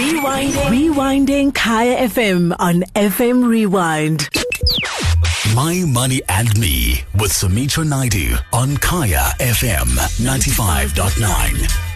Rewinding. 0.00 0.70
Rewinding 0.72 1.52
Kaya 1.54 2.08
FM 2.08 2.56
on 2.58 2.80
FM 2.96 3.44
Rewind. 3.46 4.30
My 5.54 5.84
Money 5.86 6.22
and 6.26 6.48
Me 6.58 7.04
with 7.16 7.30
Sumitra 7.32 7.84
Naidu 7.84 8.36
on 8.54 8.78
Kaya 8.78 9.34
FM 9.38 9.88
95.9. 10.16 11.89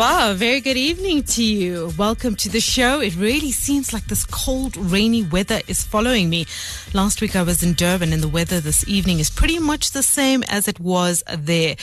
Wow, 0.00 0.32
very 0.32 0.62
good 0.62 0.78
evening 0.78 1.24
to 1.24 1.44
you. 1.44 1.92
Welcome 1.98 2.34
to 2.36 2.48
the 2.48 2.58
show. 2.58 3.00
It 3.00 3.14
really 3.16 3.52
seems 3.52 3.92
like 3.92 4.06
this 4.06 4.24
cold, 4.24 4.74
rainy 4.78 5.24
weather 5.24 5.60
is 5.68 5.84
following 5.84 6.30
me. 6.30 6.46
Last 6.92 7.20
week 7.20 7.36
I 7.36 7.44
was 7.44 7.62
in 7.62 7.74
Durban 7.74 8.12
and 8.12 8.20
the 8.20 8.26
weather 8.26 8.58
this 8.58 8.86
evening 8.88 9.20
is 9.20 9.30
pretty 9.30 9.60
much 9.60 9.92
the 9.92 10.02
same 10.02 10.42
as 10.48 10.66
it 10.66 10.80
was 10.80 11.22
there. 11.32 11.76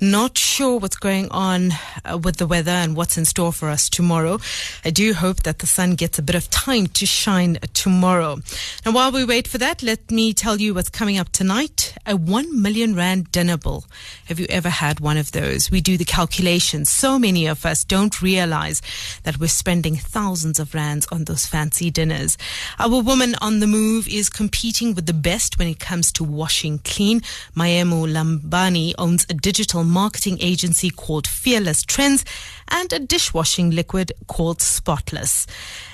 Not 0.00 0.36
sure 0.36 0.80
what's 0.80 0.96
going 0.96 1.28
on 1.30 1.70
uh, 2.04 2.18
with 2.18 2.38
the 2.38 2.46
weather 2.46 2.72
and 2.72 2.96
what's 2.96 3.16
in 3.16 3.24
store 3.24 3.52
for 3.52 3.68
us 3.68 3.88
tomorrow. 3.88 4.40
I 4.84 4.90
do 4.90 5.14
hope 5.14 5.44
that 5.44 5.60
the 5.60 5.68
sun 5.68 5.94
gets 5.94 6.18
a 6.18 6.22
bit 6.22 6.34
of 6.34 6.50
time 6.50 6.88
to 6.88 7.06
shine 7.06 7.58
tomorrow. 7.72 8.38
Now, 8.84 8.90
while 8.90 9.12
we 9.12 9.24
wait 9.24 9.46
for 9.46 9.58
that, 9.58 9.80
let 9.80 10.10
me 10.10 10.32
tell 10.32 10.56
you 10.60 10.74
what's 10.74 10.88
coming 10.88 11.18
up 11.18 11.28
tonight. 11.28 11.94
A 12.04 12.16
one 12.16 12.60
million 12.60 12.96
rand 12.96 13.30
dinner 13.30 13.58
bill. 13.58 13.84
Have 14.24 14.40
you 14.40 14.46
ever 14.50 14.70
had 14.70 14.98
one 14.98 15.18
of 15.18 15.30
those? 15.30 15.70
We 15.70 15.80
do 15.80 15.96
the 15.96 16.04
calculations. 16.04 16.90
So 16.90 17.16
many 17.16 17.46
of 17.46 17.64
us 17.64 17.84
don't 17.84 18.20
realize 18.20 18.82
that 19.22 19.38
we're 19.38 19.46
spending 19.46 19.94
thousands 19.94 20.58
of 20.58 20.74
rands 20.74 21.06
on 21.12 21.24
those 21.26 21.46
fancy 21.46 21.92
dinners. 21.92 22.36
Our 22.80 23.02
woman 23.02 23.36
on 23.40 23.60
the 23.60 23.68
move 23.68 24.08
is 24.08 24.28
competing 24.48 24.94
with 24.94 25.04
the 25.04 25.12
best 25.12 25.58
when 25.58 25.68
it 25.68 25.78
comes 25.78 26.10
to 26.10 26.24
washing 26.24 26.78
clean. 26.78 27.20
Mayemu 27.54 28.08
Lambani 28.08 28.94
owns 28.96 29.26
a 29.28 29.34
digital 29.34 29.84
marketing 29.84 30.38
agency 30.40 30.88
called 30.88 31.26
Fearless 31.26 31.82
Trends 31.82 32.24
and 32.68 32.90
a 32.90 32.98
dishwashing 32.98 33.70
liquid 33.72 34.10
called 34.26 34.62
Spotless. 34.62 35.46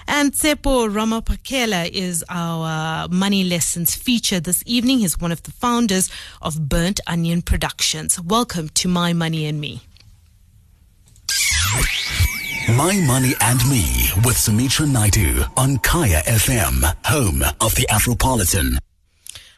And 0.07 0.33
Tsepo 0.33 0.89
Ramapakela 0.89 1.91
is 1.91 2.25
our 2.29 3.09
money 3.09 3.43
lessons 3.43 3.97
feature 3.97 4.39
this 4.39 4.63
evening. 4.67 5.01
He's 5.01 5.21
one 5.21 5.33
of 5.33 5.43
the 5.43 5.51
founders 5.51 6.09
of 6.41 6.69
Burnt 6.69 7.01
Onion 7.09 7.43
Productions. 7.43 8.21
Welcome 8.21 8.69
to 8.69 8.87
My 8.87 9.13
Money 9.13 9.47
and 9.47 9.61
Me. 9.61 9.83
My 12.69 12.99
Money 13.07 13.35
and 13.43 13.61
Me 13.69 14.09
with 14.25 14.39
Sumitra 14.39 14.87
Naidu 14.87 15.43
on 15.55 15.77
Kaya 15.79 16.23
FM, 16.23 16.83
home 17.05 17.43
of 17.61 17.75
the 17.75 17.87
Afropolitan. 17.91 18.79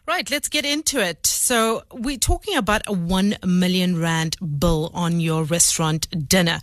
Right, 0.08 0.28
let's 0.28 0.48
get 0.48 0.64
into 0.64 1.00
it. 1.00 1.24
So, 1.24 1.84
we're 1.92 2.18
talking 2.18 2.56
about 2.56 2.82
a 2.88 2.92
1 2.92 3.36
million 3.46 4.00
rand 4.00 4.36
bill 4.58 4.90
on 4.92 5.20
your 5.20 5.44
restaurant 5.44 6.28
dinner. 6.28 6.60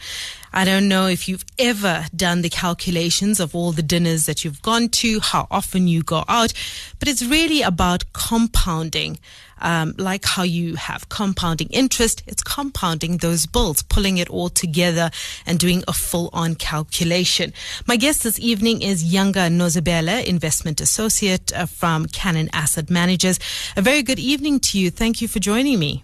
I 0.56 0.66
don't 0.66 0.88
know 0.88 1.08
if 1.08 1.28
you've 1.28 1.46
ever 1.58 2.06
done 2.16 2.44
the 2.44 2.50
calculations 2.50 3.40
of 3.40 3.56
all 3.56 3.72
the 3.72 3.81
dinners 3.81 4.28
that 4.28 4.46
you've 4.46 4.62
gone 4.62 4.90
to, 4.90 5.19
how 5.19 5.47
often 5.50 5.88
you 5.88 6.03
go 6.03 6.24
out, 6.28 6.53
but 7.00 7.08
it's 7.08 7.24
really 7.24 7.64
about 7.64 8.14
compounding. 8.14 9.18
Um, 9.59 9.96
like 9.97 10.25
how 10.25 10.44
you 10.44 10.75
have 10.75 11.08
compounding 11.08 11.69
interest, 11.69 12.22
it's 12.28 12.44
compounding 12.44 13.18
those 13.18 13.46
bills, 13.46 13.81
pulling 13.81 14.18
it 14.18 14.30
all 14.30 14.50
together 14.50 15.09
and 15.46 15.58
doing 15.58 15.84
a 15.88 15.94
full 15.94 16.30
on 16.34 16.56
calculation. 16.56 17.53
My 17.88 17.96
guest 17.96 18.24
this 18.24 18.38
evening 18.40 18.81
is 18.81 19.06
Yanga 19.06 19.50
Nozabela, 19.50 20.24
investment 20.25 20.81
associate 20.81 21.53
uh, 21.53 21.66
from 21.66 22.08
Cannon 22.08 22.50
Asset 22.52 22.90
Managers. 22.90 23.40
A 23.78 23.81
very 23.81 24.03
good 24.03 24.20
evening 24.20 24.59
to 24.59 24.78
you. 24.78 24.91
Thank 24.91 25.22
you 25.22 25.30
for 25.30 25.40
joining 25.40 25.80
me. 25.80 26.03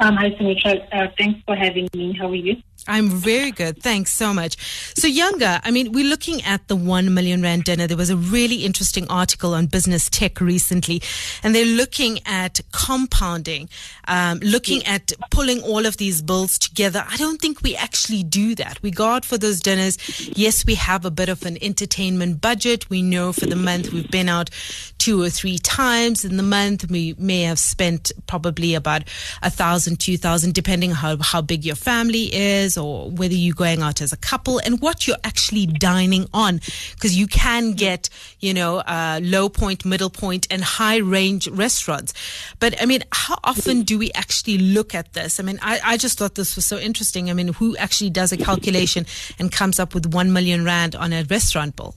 Um, 0.00 0.16
hi, 0.16 0.34
Sumitra. 0.36 0.74
Uh, 0.92 1.06
thanks 1.18 1.40
for 1.46 1.56
having 1.56 1.88
me. 1.94 2.16
How 2.18 2.28
are 2.28 2.34
you? 2.34 2.56
I'm 2.86 3.08
very 3.08 3.50
good. 3.50 3.82
Thanks 3.82 4.12
so 4.12 4.34
much. 4.34 4.56
So, 4.94 5.08
Yanga, 5.08 5.60
I 5.64 5.70
mean, 5.70 5.92
we're 5.92 6.04
looking 6.04 6.42
at 6.42 6.68
the 6.68 6.76
1 6.76 7.14
million 7.14 7.40
Rand 7.42 7.64
dinner. 7.64 7.86
There 7.86 7.96
was 7.96 8.10
a 8.10 8.16
really 8.16 8.64
interesting 8.64 9.06
article 9.08 9.54
on 9.54 9.66
Business 9.66 10.10
Tech 10.10 10.40
recently, 10.40 11.00
and 11.42 11.54
they're 11.54 11.64
looking 11.64 12.18
at 12.26 12.60
compounding, 12.72 13.70
um, 14.06 14.38
looking 14.40 14.84
at 14.86 15.12
pulling 15.30 15.62
all 15.62 15.86
of 15.86 15.96
these 15.96 16.20
bills 16.20 16.58
together. 16.58 17.04
I 17.08 17.16
don't 17.16 17.40
think 17.40 17.62
we 17.62 17.74
actually 17.74 18.22
do 18.22 18.54
that. 18.56 18.82
We 18.82 18.90
go 18.90 19.06
out 19.06 19.24
for 19.24 19.38
those 19.38 19.60
dinners. 19.60 19.96
Yes, 20.36 20.66
we 20.66 20.74
have 20.74 21.06
a 21.06 21.10
bit 21.10 21.30
of 21.30 21.44
an 21.46 21.56
entertainment 21.62 22.42
budget. 22.42 22.90
We 22.90 23.00
know 23.00 23.32
for 23.32 23.46
the 23.46 23.56
month 23.56 23.92
we've 23.92 24.10
been 24.10 24.28
out 24.28 24.50
two 24.98 25.22
or 25.22 25.30
three 25.30 25.58
times 25.58 26.24
in 26.24 26.36
the 26.36 26.42
month. 26.42 26.90
We 26.90 27.14
may 27.18 27.42
have 27.42 27.58
spent 27.58 28.12
probably 28.26 28.74
about 28.74 29.04
a 29.42 29.50
thousand, 29.50 30.00
two 30.00 30.18
thousand, 30.18 30.54
depending 30.54 30.90
how, 30.90 31.16
how 31.20 31.40
big 31.40 31.64
your 31.64 31.76
family 31.76 32.34
is 32.34 32.73
or 32.76 33.10
whether 33.10 33.34
you're 33.34 33.54
going 33.54 33.82
out 33.82 34.00
as 34.00 34.12
a 34.12 34.16
couple 34.16 34.58
and 34.58 34.80
what 34.80 35.06
you're 35.06 35.16
actually 35.24 35.66
dining 35.66 36.26
on. 36.32 36.60
Because 36.94 37.16
you 37.16 37.26
can 37.26 37.72
get, 37.72 38.08
you 38.40 38.54
know, 38.54 38.78
uh, 38.78 39.20
low 39.22 39.48
point, 39.48 39.84
middle 39.84 40.10
point 40.10 40.46
and 40.50 40.62
high 40.62 40.98
range 40.98 41.48
restaurants. 41.48 42.14
But 42.60 42.80
I 42.80 42.86
mean, 42.86 43.02
how 43.12 43.38
often 43.44 43.82
do 43.82 43.98
we 43.98 44.10
actually 44.12 44.58
look 44.58 44.94
at 44.94 45.12
this? 45.12 45.40
I 45.40 45.42
mean, 45.42 45.58
I, 45.62 45.80
I 45.84 45.96
just 45.96 46.18
thought 46.18 46.34
this 46.34 46.56
was 46.56 46.66
so 46.66 46.78
interesting. 46.78 47.30
I 47.30 47.32
mean, 47.32 47.48
who 47.54 47.76
actually 47.76 48.10
does 48.10 48.32
a 48.32 48.36
calculation 48.36 49.06
and 49.38 49.50
comes 49.50 49.78
up 49.78 49.94
with 49.94 50.12
one 50.12 50.32
million 50.32 50.64
rand 50.64 50.94
on 50.94 51.12
a 51.12 51.24
restaurant 51.24 51.76
bill? 51.76 51.94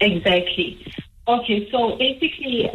Exactly. 0.00 0.92
Okay, 1.28 1.68
so 1.70 1.96
basically, 1.96 2.68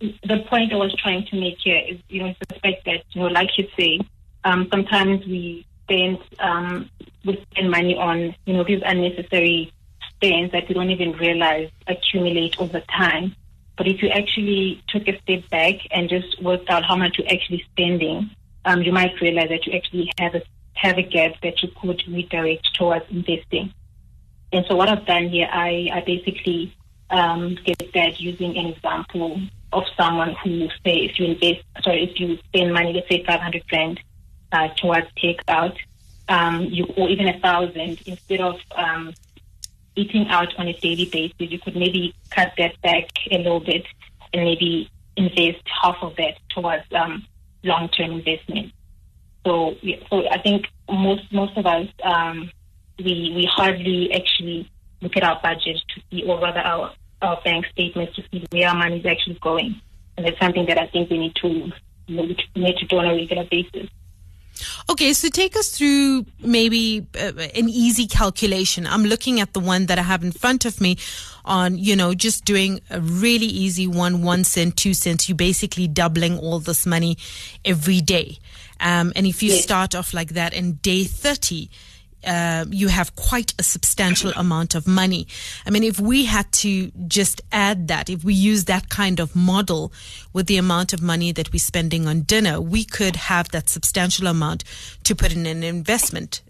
the 0.00 0.44
point 0.48 0.72
I 0.72 0.76
was 0.76 0.94
trying 1.02 1.24
to 1.26 1.40
make 1.40 1.56
here 1.62 1.80
is, 1.88 1.98
you 2.08 2.22
know, 2.22 2.34
fact 2.62 2.84
that, 2.84 3.02
you 3.12 3.22
know, 3.22 3.28
like 3.28 3.48
you 3.56 3.66
say, 3.78 4.00
um, 4.44 4.68
sometimes 4.70 5.24
we 5.26 5.66
spend 5.86 6.18
um, 6.40 6.90
we 7.24 7.44
spend 7.50 7.70
money 7.70 7.96
on, 7.96 8.34
you 8.44 8.54
know, 8.54 8.64
these 8.64 8.82
unnecessary 8.84 9.72
spends 10.14 10.52
that 10.52 10.68
we 10.68 10.74
don't 10.74 10.90
even 10.90 11.12
realize 11.12 11.70
accumulate 11.86 12.58
over 12.60 12.80
time. 12.80 13.34
But 13.76 13.88
if 13.88 14.02
you 14.02 14.08
actually 14.08 14.82
took 14.88 15.06
a 15.06 15.18
step 15.20 15.48
back 15.50 15.74
and 15.90 16.08
just 16.08 16.42
worked 16.42 16.70
out 16.70 16.84
how 16.84 16.96
much 16.96 17.18
you're 17.18 17.28
actually 17.28 17.64
spending, 17.72 18.30
um, 18.64 18.82
you 18.82 18.92
might 18.92 19.20
realize 19.20 19.48
that 19.50 19.66
you 19.66 19.74
actually 19.74 20.10
have 20.18 20.34
a 20.34 20.42
have 20.74 20.98
a 20.98 21.02
gap 21.02 21.32
that 21.42 21.62
you 21.62 21.70
could 21.80 22.02
redirect 22.06 22.74
towards 22.74 23.04
investing. 23.10 23.72
And 24.52 24.64
so 24.68 24.76
what 24.76 24.88
I've 24.88 25.06
done 25.06 25.28
here, 25.30 25.48
I, 25.50 25.88
I 25.92 26.00
basically 26.00 26.76
um, 27.08 27.56
get 27.64 27.92
that 27.94 28.20
using 28.20 28.56
an 28.58 28.66
example 28.66 29.40
of 29.72 29.84
someone 29.96 30.36
who 30.44 30.68
say 30.84 30.96
if 30.96 31.18
you 31.18 31.26
invest, 31.26 31.64
sorry, 31.82 32.04
if 32.04 32.20
you 32.20 32.38
spend 32.48 32.74
money, 32.74 32.92
let's 32.92 33.08
say 33.08 33.24
500 33.24 33.66
uh, 34.52 34.68
towards 34.76 35.06
takeout, 35.22 35.76
um, 36.28 36.62
you 36.64 36.84
or 36.96 37.08
even 37.08 37.28
a 37.28 37.38
thousand 37.40 38.00
instead 38.06 38.40
of 38.40 38.56
um, 38.74 39.14
eating 39.94 40.28
out 40.28 40.54
on 40.58 40.68
a 40.68 40.72
daily 40.74 41.06
basis, 41.06 41.34
you 41.38 41.58
could 41.58 41.76
maybe 41.76 42.14
cut 42.30 42.52
that 42.58 42.80
back 42.82 43.08
a 43.30 43.38
little 43.38 43.60
bit 43.60 43.84
and 44.32 44.44
maybe 44.44 44.90
invest 45.16 45.62
half 45.82 45.96
of 46.02 46.14
that 46.16 46.36
towards 46.50 46.84
um, 46.92 47.24
long-term 47.62 48.12
investment. 48.12 48.72
So, 49.44 49.76
so 50.10 50.28
I 50.28 50.42
think 50.42 50.66
most 50.90 51.32
most 51.32 51.56
of 51.56 51.66
us 51.66 51.88
um, 52.02 52.50
we 52.98 53.32
we 53.34 53.48
hardly 53.50 54.12
actually 54.12 54.70
look 55.00 55.16
at 55.16 55.22
our 55.22 55.40
budget 55.40 55.76
to 55.94 56.00
see, 56.10 56.24
or 56.24 56.40
rather 56.40 56.60
our 56.60 56.92
our 57.22 57.40
bank 57.42 57.66
statements 57.72 58.16
to 58.16 58.22
see 58.30 58.44
where 58.50 58.68
our 58.68 58.74
money 58.74 58.98
is 58.98 59.06
actually 59.06 59.38
going, 59.40 59.80
and 60.16 60.26
that's 60.26 60.38
something 60.40 60.66
that 60.66 60.78
I 60.78 60.86
think 60.88 61.10
we 61.10 61.18
need 61.18 61.34
to 61.36 61.70
we 62.08 62.36
need 62.56 62.76
to 62.76 62.86
do 62.86 62.98
on 62.98 63.06
a 63.06 63.14
regular 63.14 63.44
basis. 63.44 63.88
Okay, 64.88 65.12
so 65.12 65.28
take 65.28 65.56
us 65.56 65.70
through 65.70 66.26
maybe 66.40 67.06
uh, 67.18 67.32
an 67.54 67.68
easy 67.68 68.06
calculation. 68.06 68.86
I'm 68.86 69.04
looking 69.04 69.40
at 69.40 69.52
the 69.52 69.60
one 69.60 69.86
that 69.86 69.98
I 69.98 70.02
have 70.02 70.22
in 70.22 70.32
front 70.32 70.64
of 70.64 70.80
me 70.80 70.96
on, 71.44 71.76
you 71.78 71.94
know, 71.94 72.14
just 72.14 72.44
doing 72.44 72.80
a 72.90 73.00
really 73.00 73.46
easy 73.46 73.86
one, 73.86 74.22
one 74.22 74.44
cent, 74.44 74.76
two 74.76 74.94
cents. 74.94 75.28
You're 75.28 75.36
basically 75.36 75.86
doubling 75.88 76.38
all 76.38 76.58
this 76.58 76.86
money 76.86 77.16
every 77.64 78.00
day. 78.00 78.38
Um, 78.80 79.12
and 79.16 79.26
if 79.26 79.42
you 79.42 79.50
Yes. 79.50 79.62
start 79.62 79.94
off 79.94 80.12
like 80.14 80.30
that 80.34 80.52
in 80.52 80.74
day 80.82 81.04
30, 81.04 81.68
uh, 82.24 82.64
you 82.70 82.88
have 82.88 83.14
quite 83.16 83.54
a 83.58 83.62
substantial 83.62 84.30
amount 84.36 84.74
of 84.74 84.86
money. 84.86 85.26
I 85.66 85.70
mean, 85.70 85.84
if 85.84 86.00
we 86.00 86.24
had 86.24 86.50
to 86.52 86.90
just 87.06 87.42
add 87.52 87.88
that, 87.88 88.10
if 88.10 88.24
we 88.24 88.34
use 88.34 88.64
that 88.64 88.88
kind 88.88 89.20
of 89.20 89.34
model 89.34 89.92
with 90.32 90.46
the 90.46 90.56
amount 90.56 90.92
of 90.92 91.02
money 91.02 91.32
that 91.32 91.52
we're 91.52 91.58
spending 91.58 92.06
on 92.06 92.22
dinner, 92.22 92.60
we 92.60 92.84
could 92.84 93.16
have 93.16 93.50
that 93.50 93.68
substantial 93.68 94.26
amount 94.26 94.64
to 95.04 95.14
put 95.14 95.34
in 95.34 95.46
an 95.46 95.62
investment. 95.62 96.42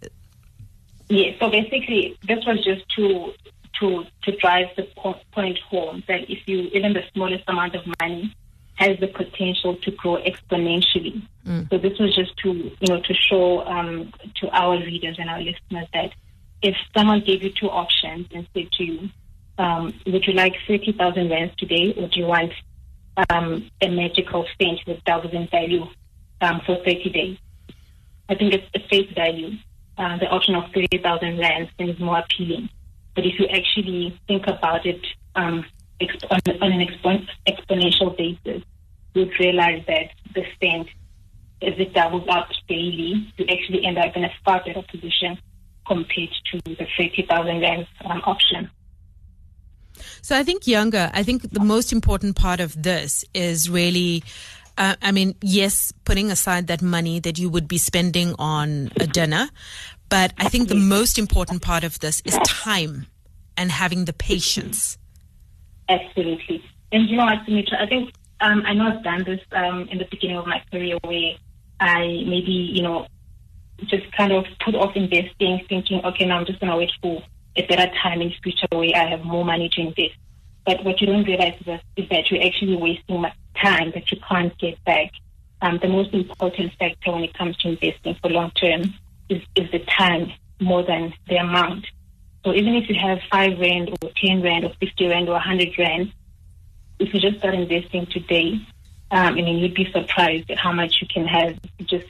Yes. 1.08 1.38
So 1.38 1.50
basically, 1.50 2.16
this 2.26 2.44
was 2.44 2.64
just 2.64 2.88
to 2.96 3.32
to 3.80 4.04
to 4.22 4.36
drive 4.38 4.68
the 4.76 4.84
point 5.32 5.58
home 5.58 6.02
that 6.08 6.28
if 6.30 6.46
you 6.46 6.62
even 6.72 6.94
the 6.94 7.04
smallest 7.12 7.44
amount 7.46 7.74
of 7.74 7.82
money 8.00 8.34
has 8.76 8.98
the 9.00 9.08
potential 9.08 9.76
to 9.76 9.90
grow 9.92 10.22
exponentially. 10.22 11.22
Mm. 11.46 11.68
So 11.70 11.78
this 11.78 11.98
was 11.98 12.14
just 12.14 12.36
to 12.38 12.52
you 12.52 12.88
know 12.88 13.00
to 13.00 13.14
show 13.14 13.64
um, 13.66 14.12
to 14.40 14.48
our 14.50 14.78
readers 14.78 15.16
and 15.18 15.28
our 15.28 15.40
listeners 15.40 15.88
that 15.92 16.12
if 16.62 16.76
someone 16.96 17.20
gave 17.20 17.42
you 17.42 17.50
two 17.50 17.68
options 17.68 18.26
and 18.34 18.46
said 18.54 18.70
to 18.72 18.84
you, 18.84 19.08
um, 19.58 19.94
would 20.06 20.26
you 20.26 20.34
like 20.34 20.54
thirty 20.66 20.92
thousand 20.92 21.30
rands 21.30 21.54
today, 21.56 21.94
or 21.96 22.08
do 22.08 22.20
you 22.20 22.26
want 22.26 22.52
um, 23.30 23.70
a 23.80 23.88
magical 23.88 24.46
cent 24.60 24.80
that 24.86 25.04
doubles 25.04 25.32
in 25.32 25.48
value 25.48 25.86
um, 26.40 26.60
for 26.66 26.76
thirty 26.76 27.10
days? 27.10 27.38
I 28.28 28.34
think 28.34 28.54
it's 28.54 28.66
a 28.74 28.80
face 28.88 29.10
value. 29.14 29.56
Uh, 29.96 30.18
the 30.18 30.26
option 30.26 30.54
of 30.54 30.64
thirty 30.72 30.98
thousand 30.98 31.38
rands 31.38 31.70
seems 31.78 31.98
more 31.98 32.18
appealing. 32.18 32.68
But 33.14 33.24
if 33.24 33.40
you 33.40 33.46
actually 33.46 34.20
think 34.26 34.46
about 34.46 34.84
it 34.84 35.00
um, 35.34 35.64
on, 36.00 36.40
on 36.60 36.72
an 36.72 36.86
expo- 36.86 37.26
exponential 37.48 38.16
basis, 38.16 38.62
you'd 39.14 39.38
realize 39.38 39.82
that 39.86 40.10
the 40.34 40.44
spend, 40.54 40.86
as 41.62 41.74
it 41.78 41.94
doubles 41.94 42.28
up 42.28 42.48
daily, 42.68 43.32
you 43.36 43.46
actually 43.48 43.84
end 43.84 43.98
up 43.98 44.16
in 44.16 44.24
a 44.24 44.30
far 44.44 44.62
better 44.64 44.82
position 44.82 45.38
compared 45.86 46.30
to 46.52 46.60
the 46.64 46.86
30,000 46.98 47.60
rand 47.60 47.86
um, 48.04 48.22
option. 48.24 48.70
So 50.20 50.36
I 50.36 50.42
think 50.42 50.64
Yanga, 50.64 51.10
I 51.14 51.22
think 51.22 51.50
the 51.52 51.60
most 51.60 51.92
important 51.92 52.36
part 52.36 52.60
of 52.60 52.82
this 52.82 53.24
is 53.32 53.70
really, 53.70 54.24
uh, 54.76 54.96
I 55.00 55.12
mean, 55.12 55.36
yes, 55.40 55.92
putting 56.04 56.30
aside 56.30 56.66
that 56.66 56.82
money 56.82 57.20
that 57.20 57.38
you 57.38 57.48
would 57.48 57.68
be 57.68 57.78
spending 57.78 58.34
on 58.38 58.90
a 59.00 59.06
dinner, 59.06 59.48
but 60.08 60.32
I 60.38 60.48
think 60.48 60.68
the 60.68 60.74
most 60.74 61.18
important 61.18 61.62
part 61.62 61.84
of 61.84 61.98
this 62.00 62.20
is 62.24 62.38
time 62.44 63.06
and 63.56 63.70
having 63.70 64.04
the 64.04 64.12
patience. 64.12 64.98
Absolutely. 65.88 66.64
And 66.92 67.08
you 67.08 67.16
know 67.16 67.24
what, 67.24 67.44
Sumitra, 67.46 67.82
I 67.82 67.86
think 67.86 68.12
um, 68.40 68.62
I 68.66 68.74
know 68.74 68.88
I've 68.88 69.02
done 69.02 69.24
this 69.24 69.40
um, 69.52 69.88
in 69.90 69.98
the 69.98 70.06
beginning 70.10 70.36
of 70.36 70.46
my 70.46 70.62
career 70.70 70.98
where 71.02 71.34
I 71.80 72.24
maybe, 72.26 72.70
you 72.74 72.82
know, 72.82 73.06
just 73.84 74.10
kind 74.12 74.32
of 74.32 74.44
put 74.64 74.74
off 74.74 74.96
investing, 74.96 75.64
thinking, 75.68 76.04
okay, 76.04 76.24
now 76.24 76.38
I'm 76.38 76.46
just 76.46 76.60
going 76.60 76.70
to 76.70 76.78
wait 76.78 76.90
for 77.02 77.22
a 77.56 77.66
better 77.66 77.90
time 78.02 78.22
in 78.22 78.32
future 78.42 78.66
where 78.70 78.90
I 78.94 79.10
have 79.10 79.24
more 79.24 79.44
money 79.44 79.68
to 79.70 79.80
invest. 79.80 80.16
But 80.64 80.84
what 80.84 81.00
you 81.00 81.06
don't 81.06 81.24
realize 81.24 81.54
is 81.60 81.66
that, 81.66 82.30
you're 82.30 82.42
actually 82.42 82.76
wasting 82.76 83.24
time 83.62 83.92
that 83.94 84.10
you 84.10 84.18
can't 84.28 84.56
get 84.58 84.82
back. 84.84 85.12
Um, 85.62 85.78
the 85.80 85.88
most 85.88 86.12
important 86.12 86.72
factor 86.78 87.12
when 87.12 87.24
it 87.24 87.34
comes 87.34 87.56
to 87.58 87.68
investing 87.68 88.16
for 88.20 88.30
long 88.30 88.50
term 88.50 88.82
is, 89.28 89.42
is 89.54 89.70
the 89.70 89.78
time 89.78 90.32
more 90.60 90.82
than 90.82 91.14
the 91.28 91.36
amount. 91.36 91.86
So 92.46 92.54
even 92.54 92.76
if 92.76 92.88
you 92.88 92.94
have 92.94 93.18
five 93.28 93.58
rand 93.58 93.90
or 93.90 94.10
ten 94.24 94.40
rand 94.40 94.64
or 94.64 94.72
fifty 94.78 95.08
rand 95.08 95.28
or 95.28 95.36
hundred 95.36 95.76
rand, 95.76 96.12
if 97.00 97.12
you 97.12 97.18
just 97.18 97.38
start 97.38 97.54
investing 97.54 98.06
today, 98.06 98.60
um, 99.10 99.26
I 99.26 99.32
mean, 99.32 99.58
you'd 99.58 99.74
be 99.74 99.90
surprised 99.90 100.48
at 100.48 100.56
how 100.56 100.70
much 100.70 100.98
you 101.00 101.08
can 101.12 101.26
have. 101.26 101.58
You 101.80 101.86
just 101.86 102.06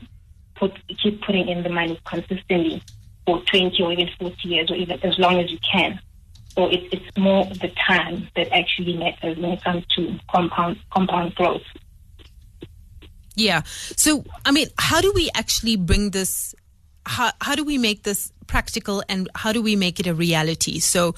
put 0.55 0.73
keep 1.03 1.23
putting 1.23 1.49
in 1.49 1.63
the 1.63 1.71
money 1.71 1.99
consistently 2.05 2.83
for 3.25 3.43
twenty 3.51 3.83
or 3.83 3.93
even 3.93 4.11
forty 4.21 4.49
years, 4.49 4.71
or 4.71 4.75
even 4.75 5.03
as 5.03 5.19
long 5.19 5.41
as 5.41 5.51
you 5.51 5.59
can. 5.73 5.99
So 6.51 6.67
it's 6.67 6.87
it's 6.93 7.17
more 7.17 7.47
the 7.47 7.73
time 7.89 8.29
that 8.37 8.53
actually 8.53 8.99
matters 8.99 9.39
when 9.39 9.53
it 9.53 9.65
comes 9.65 9.87
to 9.97 10.19
compound 10.31 10.77
compound 10.93 11.35
growth. 11.35 11.63
Yeah. 13.37 13.63
So 13.65 14.23
I 14.45 14.51
mean, 14.51 14.69
how 14.77 15.01
do 15.01 15.13
we 15.15 15.31
actually 15.35 15.77
bring 15.77 16.11
this? 16.11 16.55
How 17.07 17.33
how 17.41 17.55
do 17.55 17.65
we 17.65 17.79
make 17.79 18.03
this 18.03 18.33
practical 18.47 19.03
and 19.09 19.29
how 19.35 19.53
do 19.53 19.63
we 19.63 19.77
make 19.77 20.01
it 20.01 20.07
a 20.07 20.15
reality? 20.15 20.79
So, 20.79 21.15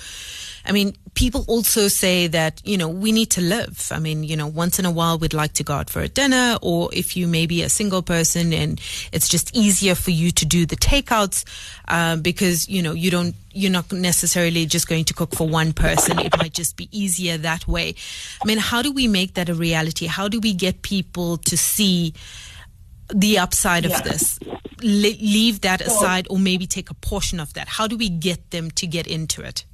I 0.65 0.73
mean, 0.73 0.97
people 1.15 1.45
also 1.49 1.89
say 1.89 2.27
that, 2.29 2.63
you 2.65 2.77
know, 2.77 2.89
we 2.89 3.13
need 3.13 3.31
to 3.31 3.41
live. 3.41 3.89
I 3.91 3.99
mean, 3.99 4.25
you 4.25 4.37
know, 4.37 4.47
once 4.47 4.79
in 4.79 4.85
a 4.85 4.91
while 4.91 5.19
we'd 5.19 5.35
like 5.35 5.53
to 5.55 5.65
go 5.65 5.75
out 5.75 5.91
for 5.91 6.01
a 6.01 6.09
dinner, 6.09 6.59
or 6.63 6.91
if 6.93 7.17
you 7.17 7.27
may 7.27 7.47
be 7.47 7.63
a 7.63 7.69
single 7.69 8.03
person 8.03 8.53
and 8.53 8.81
it's 9.13 9.29
just 9.29 9.55
easier 9.57 9.95
for 9.95 10.11
you 10.11 10.31
to 10.33 10.47
do 10.47 10.67
the 10.67 10.77
takeouts 10.77 11.45
uh, 11.89 12.17
because, 12.17 12.69
you 12.69 12.83
know, 12.83 12.93
you 12.93 13.11
don't, 13.11 13.35
you're 13.53 13.73
not 13.73 13.91
necessarily 13.93 14.67
just 14.67 14.89
going 14.89 15.05
to 15.05 15.15
cook 15.15 15.35
for 15.35 15.49
one 15.49 15.73
person. 15.73 16.19
It 16.19 16.37
might 16.39 16.53
just 16.53 16.77
be 16.77 16.89
easier 16.93 17.37
that 17.39 17.67
way. 17.67 17.95
I 18.43 18.47
mean, 18.47 18.59
how 18.59 18.83
do 18.83 18.93
we 18.93 19.09
make 19.09 19.35
that 19.35 19.49
a 19.49 19.55
reality? 19.55 20.07
How 20.07 20.29
do 20.29 20.39
we 20.41 20.53
get 20.55 20.83
people 20.83 21.39
to 21.39 21.57
see 21.57 22.15
the 23.13 23.39
upside 23.39 23.85
yeah. 23.85 23.97
of 23.97 24.05
this? 24.05 24.39
leave 24.83 25.61
that 25.63 25.81
aside 25.81 26.27
or 26.31 26.39
maybe 26.39 26.67
take 26.67 26.91
a 26.91 26.95
portion 26.95 27.41
of 27.41 27.55
that? 27.55 27.69
How 27.69 27.87
do 27.87 27.97
we 27.97 28.09
get 28.09 28.51
them 28.51 28.71
to 28.73 28.87
get 28.87 29.07
into 29.07 29.43
it? 29.43 29.65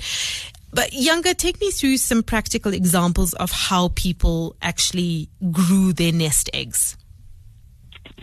But 0.77 0.91
Yanga, 0.91 1.35
take 1.35 1.59
me 1.59 1.71
through 1.71 1.97
some 1.97 2.23
practical 2.23 2.75
examples 2.75 3.33
of 3.33 3.51
how 3.51 3.89
people 3.95 4.57
actually 4.61 5.31
grew 5.51 5.95
their 5.95 6.13
nest 6.13 6.51
eggs. 6.53 6.99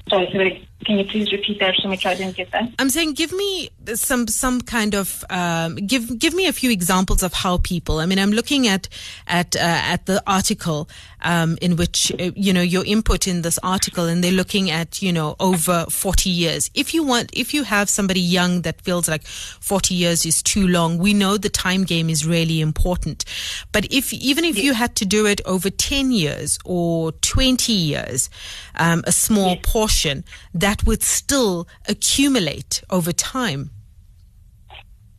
Sorry. 0.07 0.67
Can 0.85 0.97
you 0.97 1.05
please 1.05 1.31
repeat 1.31 1.59
that 1.59 1.75
for 1.81 1.87
me? 1.87 1.99
I 2.03 2.15
didn't 2.15 2.35
get 2.35 2.51
that. 2.51 2.69
I'm 2.79 2.89
saying, 2.89 3.13
give 3.13 3.31
me 3.31 3.69
some 3.93 4.27
some 4.27 4.61
kind 4.61 4.95
of 4.95 5.23
um, 5.29 5.75
give 5.75 6.17
give 6.19 6.33
me 6.33 6.47
a 6.47 6.53
few 6.53 6.71
examples 6.71 7.23
of 7.23 7.33
how 7.33 7.57
people. 7.57 7.99
I 7.99 8.05
mean, 8.05 8.19
I'm 8.19 8.31
looking 8.31 8.67
at 8.67 8.89
at 9.27 9.55
uh, 9.55 9.59
at 9.59 10.05
the 10.05 10.23
article 10.27 10.89
um, 11.21 11.57
in 11.61 11.75
which 11.75 12.11
uh, 12.19 12.31
you 12.35 12.53
know 12.53 12.61
your 12.61 12.85
input 12.85 13.27
in 13.27 13.41
this 13.41 13.59
article, 13.63 14.05
and 14.05 14.23
they're 14.23 14.31
looking 14.31 14.71
at 14.71 15.01
you 15.01 15.11
know 15.11 15.35
over 15.39 15.85
40 15.89 16.29
years. 16.29 16.69
If 16.73 16.93
you 16.93 17.03
want, 17.03 17.29
if 17.33 17.53
you 17.53 17.63
have 17.63 17.89
somebody 17.89 18.19
young 18.19 18.61
that 18.61 18.81
feels 18.81 19.07
like 19.07 19.25
40 19.25 19.93
years 19.93 20.25
is 20.25 20.41
too 20.41 20.67
long, 20.67 20.97
we 20.97 21.13
know 21.13 21.37
the 21.37 21.49
time 21.49 21.83
game 21.83 22.09
is 22.09 22.25
really 22.25 22.61
important. 22.61 23.25
But 23.71 23.85
if 23.91 24.13
even 24.13 24.43
if 24.43 24.55
yes. 24.57 24.65
you 24.65 24.73
had 24.73 24.95
to 24.97 25.05
do 25.05 25.25
it 25.25 25.41
over 25.45 25.69
10 25.69 26.11
years 26.11 26.59
or 26.65 27.11
20 27.11 27.71
years, 27.71 28.29
um, 28.75 29.03
a 29.05 29.11
small 29.11 29.51
yes. 29.51 29.59
portion 29.63 30.23
that 30.53 30.72
that 30.73 30.87
would 30.87 31.03
still 31.03 31.67
accumulate 31.87 32.81
over 32.89 33.11
time. 33.11 33.69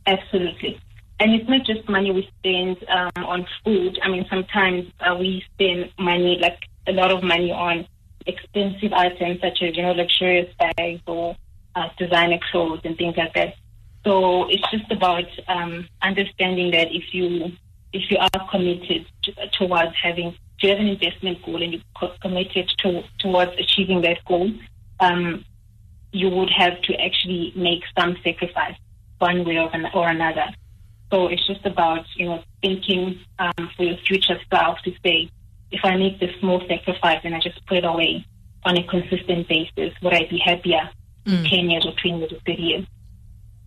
Absolutely. 0.04 0.80
and 1.20 1.32
it's 1.32 1.49
not 1.49 1.64
just 1.64 1.88
money 1.88 2.11
we 2.11 2.28
spend 2.38 2.76
um, 2.88 3.25
on 3.25 3.46
food. 3.64 3.99
I 4.02 4.08
mean, 4.08 4.26
sometimes 4.28 4.90
uh, 5.00 5.14
we 5.16 5.44
spend 5.54 5.92
money, 5.96 6.38
like 6.40 6.58
a 6.88 6.92
lot 6.92 7.12
of 7.12 7.23
money, 7.23 7.52
on 7.52 7.87
expensive 8.26 8.92
items 8.92 9.40
such 9.40 9.62
as 9.62 9.76
you 9.76 9.82
know 9.82 9.92
luxurious 9.92 10.52
bags 10.58 11.02
or 11.06 11.37
uh, 11.76 11.88
designer 11.99 12.40
clothes 12.50 12.80
and 12.84 12.96
things 12.99 13.16
like 13.16 13.32
that. 13.34 13.54
So 14.02 14.49
it's 14.50 14.68
just 14.73 14.90
about 14.90 15.28
um, 15.46 15.87
understanding 16.02 16.73
that 16.73 16.88
if 16.90 17.14
you 17.14 17.52
if 17.92 18.11
you 18.11 18.18
are 18.18 18.49
committed 18.50 19.06
to, 19.23 19.32
towards 19.58 19.94
having 20.02 20.28
if 20.56 20.62
you 20.62 20.68
have 20.70 20.80
an 20.80 20.88
investment 20.88 21.44
goal 21.44 21.62
and 21.62 21.75
you're 21.75 22.11
committed 22.20 22.68
to, 22.78 23.04
towards 23.18 23.52
achieving 23.58 24.02
that 24.02 24.18
goal, 24.26 24.50
um, 25.00 25.44
you 26.12 26.28
would 26.28 26.50
have 26.50 26.80
to 26.82 26.94
actually 26.94 27.52
make 27.56 27.82
some 27.98 28.16
sacrifice 28.22 28.76
one 29.18 29.44
way 29.44 29.58
or, 29.58 29.70
an, 29.74 29.86
or 29.94 30.08
another. 30.08 30.46
So 31.10 31.28
it's 31.28 31.46
just 31.46 31.64
about 31.64 32.04
you 32.16 32.26
know 32.26 32.44
thinking 32.62 33.18
um, 33.38 33.70
for 33.76 33.84
your 33.84 33.96
future 33.98 34.38
self 34.52 34.78
to 34.84 34.92
say, 35.04 35.30
if 35.70 35.80
I 35.84 35.96
make 35.96 36.20
this 36.20 36.34
small 36.40 36.60
sacrifice 36.66 37.20
and 37.24 37.34
I 37.34 37.40
just 37.40 37.64
put 37.66 37.78
it 37.78 37.84
away 37.84 38.26
on 38.64 38.76
a 38.76 38.84
consistent 38.84 39.48
basis, 39.48 39.92
would 40.02 40.14
I 40.14 40.26
be 40.30 40.38
happier 40.38 40.88
in 41.26 41.44
10 41.44 41.70
years 41.70 41.86
or 41.86 41.92
20 41.92 42.18
years 42.18 42.32
or 42.32 42.38
30 42.46 42.62
years? 42.62 42.86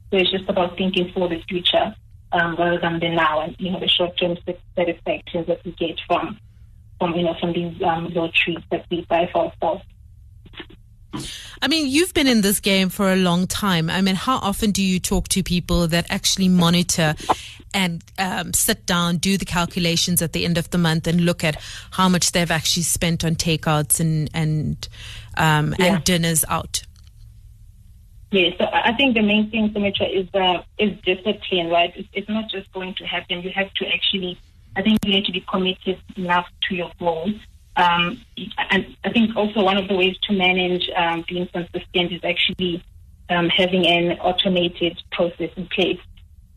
So 0.09 0.17
it's 0.17 0.31
just 0.31 0.49
about 0.49 0.77
thinking 0.77 1.11
for 1.13 1.27
the 1.27 1.41
future 1.47 1.95
um, 2.31 2.55
rather 2.57 2.79
than 2.79 2.99
the 2.99 3.09
now 3.09 3.41
and 3.41 3.55
you 3.59 3.71
know 3.71 3.79
the 3.79 3.87
short-term 3.87 4.37
satisfactions 4.75 5.47
that 5.47 5.63
we 5.63 5.71
get 5.73 5.99
from 6.07 6.39
from 6.99 7.13
you 7.15 7.23
know 7.23 7.35
from 7.39 7.53
these 7.53 7.81
um, 7.83 8.09
low 8.13 8.29
treats 8.33 8.63
that 8.71 8.85
we 8.89 9.05
buy 9.09 9.29
for 9.31 9.45
ourselves. 9.45 9.83
I 11.61 11.67
mean, 11.67 11.89
you've 11.89 12.13
been 12.13 12.27
in 12.27 12.41
this 12.41 12.59
game 12.59 12.89
for 12.89 13.11
a 13.11 13.15
long 13.15 13.47
time. 13.47 13.89
I 13.89 14.01
mean, 14.01 14.15
how 14.15 14.37
often 14.37 14.71
do 14.71 14.83
you 14.83 14.99
talk 14.99 15.27
to 15.29 15.41
people 15.43 15.87
that 15.87 16.05
actually 16.09 16.49
monitor 16.49 17.15
and 17.73 18.03
um, 18.17 18.53
sit 18.53 18.85
down, 18.85 19.17
do 19.17 19.37
the 19.37 19.45
calculations 19.45 20.21
at 20.21 20.33
the 20.33 20.45
end 20.45 20.57
of 20.57 20.69
the 20.69 20.77
month, 20.77 21.07
and 21.07 21.21
look 21.21 21.43
at 21.43 21.57
how 21.91 22.07
much 22.09 22.31
they've 22.31 22.51
actually 22.51 22.83
spent 22.83 23.23
on 23.25 23.35
takeouts 23.35 23.99
and 23.99 24.29
and 24.33 24.87
um, 25.37 25.75
Yeah. 25.79 25.85
and 25.95 26.03
dinners 26.03 26.45
out? 26.49 26.83
Yeah, 28.31 28.49
so 28.57 28.65
I 28.65 28.89
I 28.89 28.93
think 28.93 29.15
the 29.15 29.21
main 29.21 29.49
thing, 29.49 29.71
Sumitra, 29.73 30.05
is 30.05 30.27
uh, 30.33 30.61
is 30.77 30.99
discipline, 31.01 31.69
right? 31.69 31.93
It's, 31.95 32.09
it's 32.13 32.29
not 32.29 32.49
just 32.49 32.71
going 32.73 32.93
to 32.95 33.05
happen. 33.05 33.41
You 33.41 33.51
have 33.51 33.73
to 33.75 33.87
actually, 33.87 34.37
I 34.75 34.81
think 34.81 34.99
you 35.05 35.11
need 35.11 35.25
to 35.25 35.31
be 35.31 35.41
committed 35.49 35.99
enough 36.15 36.47
to 36.67 36.75
your 36.75 36.91
goals. 36.99 37.35
Um, 37.77 38.19
and 38.71 38.97
I 39.03 39.11
think 39.11 39.35
also 39.35 39.63
one 39.63 39.77
of 39.77 39.87
the 39.87 39.95
ways 39.95 40.17
to 40.23 40.33
manage 40.33 40.89
um, 40.95 41.23
being 41.27 41.47
consistent 41.47 42.11
is 42.11 42.21
actually 42.23 42.83
um, 43.29 43.49
having 43.49 43.85
an 43.85 44.17
automated 44.19 45.01
process 45.11 45.51
in 45.55 45.67
place. 45.67 45.99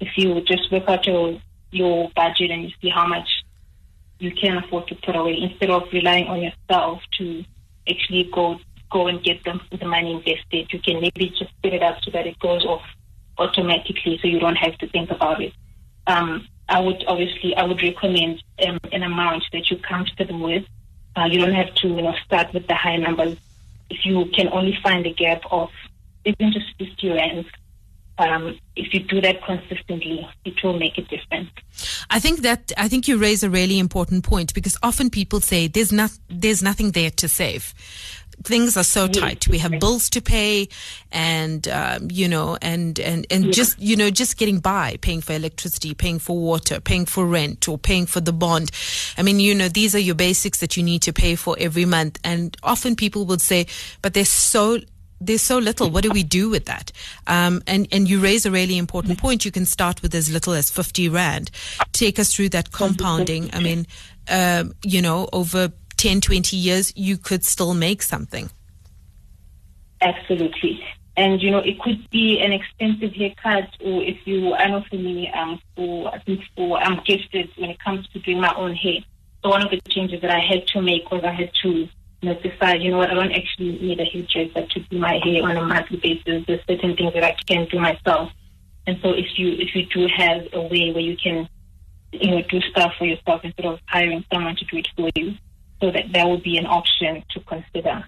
If 0.00 0.16
you 0.16 0.40
just 0.40 0.72
work 0.72 0.84
out 0.88 1.06
your 1.06 1.38
your 1.72 2.10
budget 2.16 2.50
and 2.50 2.64
you 2.64 2.70
see 2.80 2.88
how 2.88 3.06
much 3.06 3.28
you 4.18 4.32
can 4.32 4.56
afford 4.56 4.88
to 4.88 4.94
put 4.96 5.14
away, 5.14 5.38
instead 5.40 5.70
of 5.70 5.84
relying 5.92 6.26
on 6.26 6.40
yourself 6.40 7.02
to 7.18 7.44
actually 7.88 8.30
go 8.32 8.58
go 8.90 9.06
and 9.06 9.22
get 9.22 9.44
the, 9.44 9.60
the 9.78 9.86
money 9.86 10.12
invested, 10.14 10.72
you 10.72 10.80
can 10.80 11.00
maybe 11.02 11.28
just 11.28 11.52
set 11.62 11.74
it 11.74 11.82
up 11.82 11.98
so 12.02 12.10
that 12.12 12.26
it 12.26 12.38
goes 12.38 12.64
off 12.64 12.82
automatically, 13.38 14.18
so 14.20 14.26
you 14.26 14.40
don't 14.40 14.56
have 14.56 14.76
to 14.78 14.88
think 14.88 15.10
about 15.10 15.42
it. 15.42 15.52
Um, 16.06 16.48
I 16.68 16.80
would 16.80 17.04
obviously 17.06 17.54
I 17.56 17.64
would 17.64 17.82
recommend 17.82 18.42
um, 18.66 18.78
an 18.90 19.02
amount 19.02 19.44
that 19.52 19.70
you're 19.70 19.80
comfortable 19.80 20.40
with. 20.40 20.64
Uh, 21.16 21.24
you 21.24 21.38
don't 21.38 21.54
have 21.54 21.74
to 21.74 21.88
you 21.88 22.02
know 22.02 22.14
start 22.24 22.52
with 22.52 22.66
the 22.66 22.74
high 22.74 22.96
numbers. 22.96 23.36
If 23.88 24.04
you 24.04 24.26
can 24.34 24.48
only 24.52 24.78
find 24.82 25.04
a 25.06 25.12
gap 25.12 25.42
of 25.50 25.70
even 26.24 26.52
just 26.52 26.66
50 26.78 27.10
rands, 27.10 27.48
um, 28.20 28.58
if 28.76 28.92
you 28.92 29.00
do 29.00 29.20
that 29.22 29.42
consistently, 29.42 30.28
it 30.44 30.62
will 30.62 30.78
make 30.78 30.98
a 30.98 31.02
difference. 31.02 31.50
I 32.10 32.20
think 32.20 32.40
that 32.40 32.72
I 32.76 32.88
think 32.88 33.08
you 33.08 33.16
raise 33.16 33.42
a 33.42 33.50
really 33.50 33.78
important 33.78 34.24
point 34.24 34.52
because 34.52 34.76
often 34.82 35.10
people 35.10 35.40
say 35.40 35.68
there's 35.68 35.92
not 35.92 36.10
there's 36.28 36.62
nothing 36.62 36.90
there 36.90 37.10
to 37.10 37.28
save. 37.28 37.72
Things 38.42 38.76
are 38.76 38.84
so 38.84 39.06
tight. 39.06 39.48
We 39.48 39.58
have 39.58 39.78
bills 39.80 40.08
to 40.10 40.20
pay, 40.22 40.68
and 41.12 41.66
um, 41.68 42.08
you 42.10 42.26
know, 42.26 42.56
and 42.62 42.98
and 42.98 43.26
and 43.30 43.52
just 43.52 43.78
you 43.78 43.96
know, 43.96 44.10
just 44.10 44.38
getting 44.38 44.60
by, 44.60 44.96
paying 45.00 45.20
for 45.20 45.34
electricity, 45.34 45.94
paying 45.94 46.18
for 46.18 46.38
water, 46.38 46.80
paying 46.80 47.06
for 47.06 47.26
rent, 47.26 47.68
or 47.68 47.76
paying 47.78 48.06
for 48.06 48.20
the 48.20 48.32
bond. 48.32 48.70
I 49.18 49.22
mean, 49.22 49.40
you 49.40 49.54
know, 49.54 49.68
these 49.68 49.94
are 49.94 49.98
your 49.98 50.14
basics 50.14 50.60
that 50.60 50.76
you 50.76 50.82
need 50.82 51.02
to 51.02 51.12
pay 51.12 51.36
for 51.36 51.56
every 51.58 51.84
month. 51.84 52.18
And 52.24 52.56
often 52.62 52.96
people 52.96 53.26
would 53.26 53.40
say, 53.40 53.66
but 54.02 54.14
there's 54.14 54.30
so 54.30 54.78
there's 55.20 55.42
so 55.42 55.58
little. 55.58 55.90
What 55.90 56.02
do 56.02 56.10
we 56.10 56.22
do 56.22 56.48
with 56.48 56.64
that? 56.64 56.92
Um, 57.26 57.62
and 57.66 57.86
and 57.92 58.08
you 58.08 58.20
raise 58.20 58.46
a 58.46 58.50
really 58.50 58.78
important 58.78 59.18
point. 59.18 59.44
You 59.44 59.50
can 59.50 59.66
start 59.66 60.00
with 60.02 60.14
as 60.14 60.30
little 60.30 60.54
as 60.54 60.70
fifty 60.70 61.08
rand. 61.08 61.50
Take 61.92 62.18
us 62.18 62.32
through 62.34 62.50
that 62.50 62.72
compounding. 62.72 63.50
I 63.52 63.60
mean, 63.60 63.86
um, 64.28 64.72
you 64.82 65.02
know, 65.02 65.28
over 65.32 65.72
10, 66.00 66.22
20 66.22 66.56
years, 66.56 66.94
you 66.96 67.18
could 67.18 67.44
still 67.44 67.74
make 67.74 68.00
something. 68.00 68.48
Absolutely. 70.00 70.82
And 71.18 71.42
you 71.42 71.50
know, 71.50 71.58
it 71.58 71.78
could 71.78 72.08
be 72.08 72.40
an 72.40 72.52
expensive 72.52 73.12
haircut, 73.12 73.68
or 73.84 74.02
if 74.02 74.16
you, 74.26 74.54
I 74.54 74.70
know 74.70 74.82
for 74.88 74.96
me, 74.96 75.30
um, 75.30 75.60
for 75.76 76.08
I 76.08 76.18
think 76.20 76.40
for 76.56 76.78
I'm 76.78 77.02
gifted 77.04 77.50
when 77.58 77.68
it 77.68 77.78
comes 77.80 78.08
to 78.08 78.18
doing 78.20 78.40
my 78.40 78.54
own 78.54 78.74
hair. 78.74 79.00
So 79.42 79.50
one 79.50 79.62
of 79.62 79.70
the 79.70 79.78
changes 79.90 80.22
that 80.22 80.30
I 80.30 80.38
had 80.38 80.66
to 80.68 80.80
make 80.80 81.10
was 81.10 81.22
I 81.22 81.32
had 81.32 81.50
to 81.64 81.68
you 81.68 81.88
know, 82.22 82.34
decide, 82.40 82.80
you 82.82 82.92
know 82.92 82.96
what, 82.96 83.10
I 83.10 83.14
don't 83.14 83.32
actually 83.32 83.72
need 83.72 84.00
a 84.00 84.04
hairdresser 84.04 84.66
to 84.68 84.80
do 84.80 84.98
my 84.98 85.20
hair 85.22 85.42
on 85.42 85.54
a 85.54 85.66
monthly 85.66 85.98
basis. 85.98 86.46
There's 86.46 86.64
certain 86.66 86.96
things 86.96 87.12
that 87.12 87.24
I 87.24 87.36
can 87.46 87.66
do 87.66 87.78
myself. 87.78 88.32
And 88.86 88.98
so 89.02 89.10
if 89.10 89.38
you 89.38 89.52
if 89.52 89.74
you 89.74 89.84
do 89.84 90.08
have 90.16 90.48
a 90.54 90.62
way 90.62 90.92
where 90.92 91.02
you 91.02 91.18
can, 91.22 91.46
you 92.12 92.30
know, 92.30 92.42
do 92.48 92.58
stuff 92.70 92.92
for 92.98 93.04
yourself 93.04 93.42
instead 93.44 93.66
of 93.66 93.80
hiring 93.84 94.24
someone 94.32 94.56
to 94.56 94.64
do 94.64 94.78
it 94.78 94.88
for 94.96 95.10
you, 95.14 95.34
so 95.80 95.90
that 95.90 96.12
that 96.12 96.28
would 96.28 96.42
be 96.42 96.56
an 96.56 96.66
option 96.66 97.24
to 97.30 97.40
consider 97.40 98.04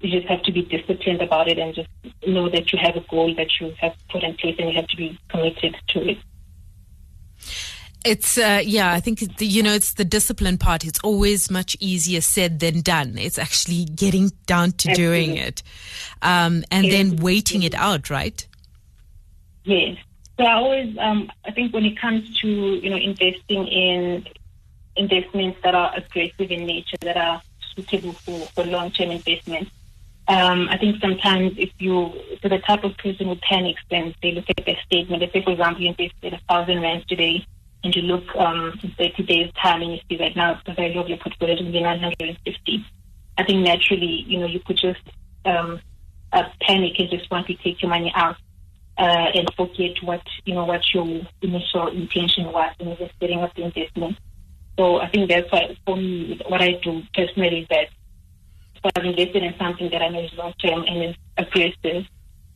you 0.00 0.10
just 0.10 0.28
have 0.28 0.42
to 0.42 0.52
be 0.52 0.62
disciplined 0.62 1.22
about 1.22 1.48
it 1.48 1.58
and 1.58 1.74
just 1.74 1.88
know 2.26 2.48
that 2.50 2.72
you 2.72 2.78
have 2.80 2.96
a 2.96 3.04
goal 3.08 3.34
that 3.34 3.48
you 3.60 3.72
have 3.80 3.94
put 4.10 4.22
in 4.22 4.34
place 4.36 4.56
and 4.58 4.68
you 4.68 4.76
have 4.76 4.86
to 4.88 4.96
be 4.96 5.18
committed 5.28 5.74
to 5.88 6.10
it. 6.10 6.18
It's 8.04 8.38
uh, 8.38 8.62
yeah, 8.64 8.92
I 8.92 9.00
think 9.00 9.36
the, 9.38 9.46
you 9.46 9.64
know 9.64 9.72
it's 9.72 9.94
the 9.94 10.04
discipline 10.04 10.58
part. 10.58 10.84
It's 10.84 11.00
always 11.02 11.50
much 11.50 11.76
easier 11.80 12.20
said 12.20 12.60
than 12.60 12.82
done. 12.82 13.18
It's 13.18 13.38
actually 13.38 13.84
getting 13.84 14.30
down 14.46 14.72
to 14.72 14.94
doing 14.94 15.36
it, 15.36 15.64
um, 16.22 16.62
and 16.70 16.90
then 16.92 17.16
waiting 17.16 17.64
it 17.64 17.74
out, 17.74 18.08
right? 18.08 18.46
Yes. 19.64 19.96
So 20.38 20.44
I 20.44 20.52
always, 20.52 20.96
um, 20.98 21.32
I 21.46 21.50
think 21.50 21.74
when 21.74 21.84
it 21.84 21.98
comes 21.98 22.22
to 22.42 22.48
you 22.48 22.90
know 22.90 22.96
investing 22.96 23.66
in 23.66 24.24
investments 24.96 25.58
that 25.62 25.74
are 25.74 25.92
aggressive 25.96 26.50
in 26.50 26.66
nature, 26.66 26.96
that 27.02 27.16
are 27.16 27.42
suitable 27.74 28.12
for, 28.12 28.38
for 28.54 28.64
long-term 28.64 29.10
investments. 29.10 29.70
um, 30.28 30.68
I 30.70 30.78
think 30.78 31.00
sometimes 31.00 31.54
if 31.56 31.70
you, 31.78 32.12
so 32.42 32.48
the 32.48 32.58
type 32.58 32.84
of 32.84 32.96
person 32.98 33.28
who 33.28 33.36
panics 33.36 33.82
when 33.88 34.14
they 34.22 34.32
look 34.32 34.46
at 34.48 34.64
their 34.64 34.78
statement, 34.86 35.22
say 35.32 35.42
for 35.42 35.52
example 35.52 35.82
you 35.82 35.90
invested 35.90 36.32
a 36.32 36.40
thousand 36.48 36.80
rands 36.80 37.06
today, 37.06 37.46
and 37.84 37.94
you 37.94 38.02
look 38.02 38.24
um, 38.36 38.78
in 38.82 38.90
30 38.92 39.22
days 39.24 39.52
time 39.62 39.82
and 39.82 39.92
you 39.92 40.00
see 40.08 40.16
that 40.16 40.34
now 40.34 40.60
the 40.66 40.72
value 40.72 41.00
of 41.00 41.08
your 41.08 41.18
portfolio 41.18 41.54
is 41.54 41.60
only 41.60 41.80
950. 41.80 42.84
I 43.38 43.44
think 43.44 43.62
naturally, 43.62 44.24
you 44.26 44.40
know, 44.40 44.46
you 44.46 44.60
could 44.60 44.78
just 44.78 45.00
um, 45.44 45.80
uh, 46.32 46.44
panic 46.62 46.98
and 46.98 47.10
just 47.10 47.30
want 47.30 47.46
to 47.46 47.54
take 47.54 47.80
your 47.82 47.90
money 47.90 48.12
out 48.14 48.36
uh, 48.98 49.30
and 49.34 49.52
forget 49.54 50.02
what 50.02 50.22
you 50.44 50.54
know 50.54 50.64
what 50.64 50.82
your 50.92 51.06
initial 51.42 51.88
intention 51.88 52.46
was 52.46 52.74
you 52.80 52.88
were 52.88 53.10
setting 53.20 53.40
up 53.40 53.54
the 53.54 53.62
investment. 53.62 54.16
So 54.78 55.00
I 55.00 55.08
think 55.08 55.30
that's 55.30 55.50
why 55.50 55.76
for 55.84 55.96
me, 55.96 56.40
what 56.48 56.60
I 56.60 56.72
do 56.82 57.02
personally 57.14 57.60
is 57.60 57.68
that 57.70 57.88
if 58.74 58.92
I've 58.96 59.04
invested 59.04 59.42
in 59.42 59.54
something 59.58 59.88
that 59.90 60.02
I 60.02 60.08
know 60.08 60.20
is 60.20 60.32
long 60.34 60.52
term 60.54 60.84
and 60.86 61.10
is 61.10 61.16
aggressive, 61.38 62.06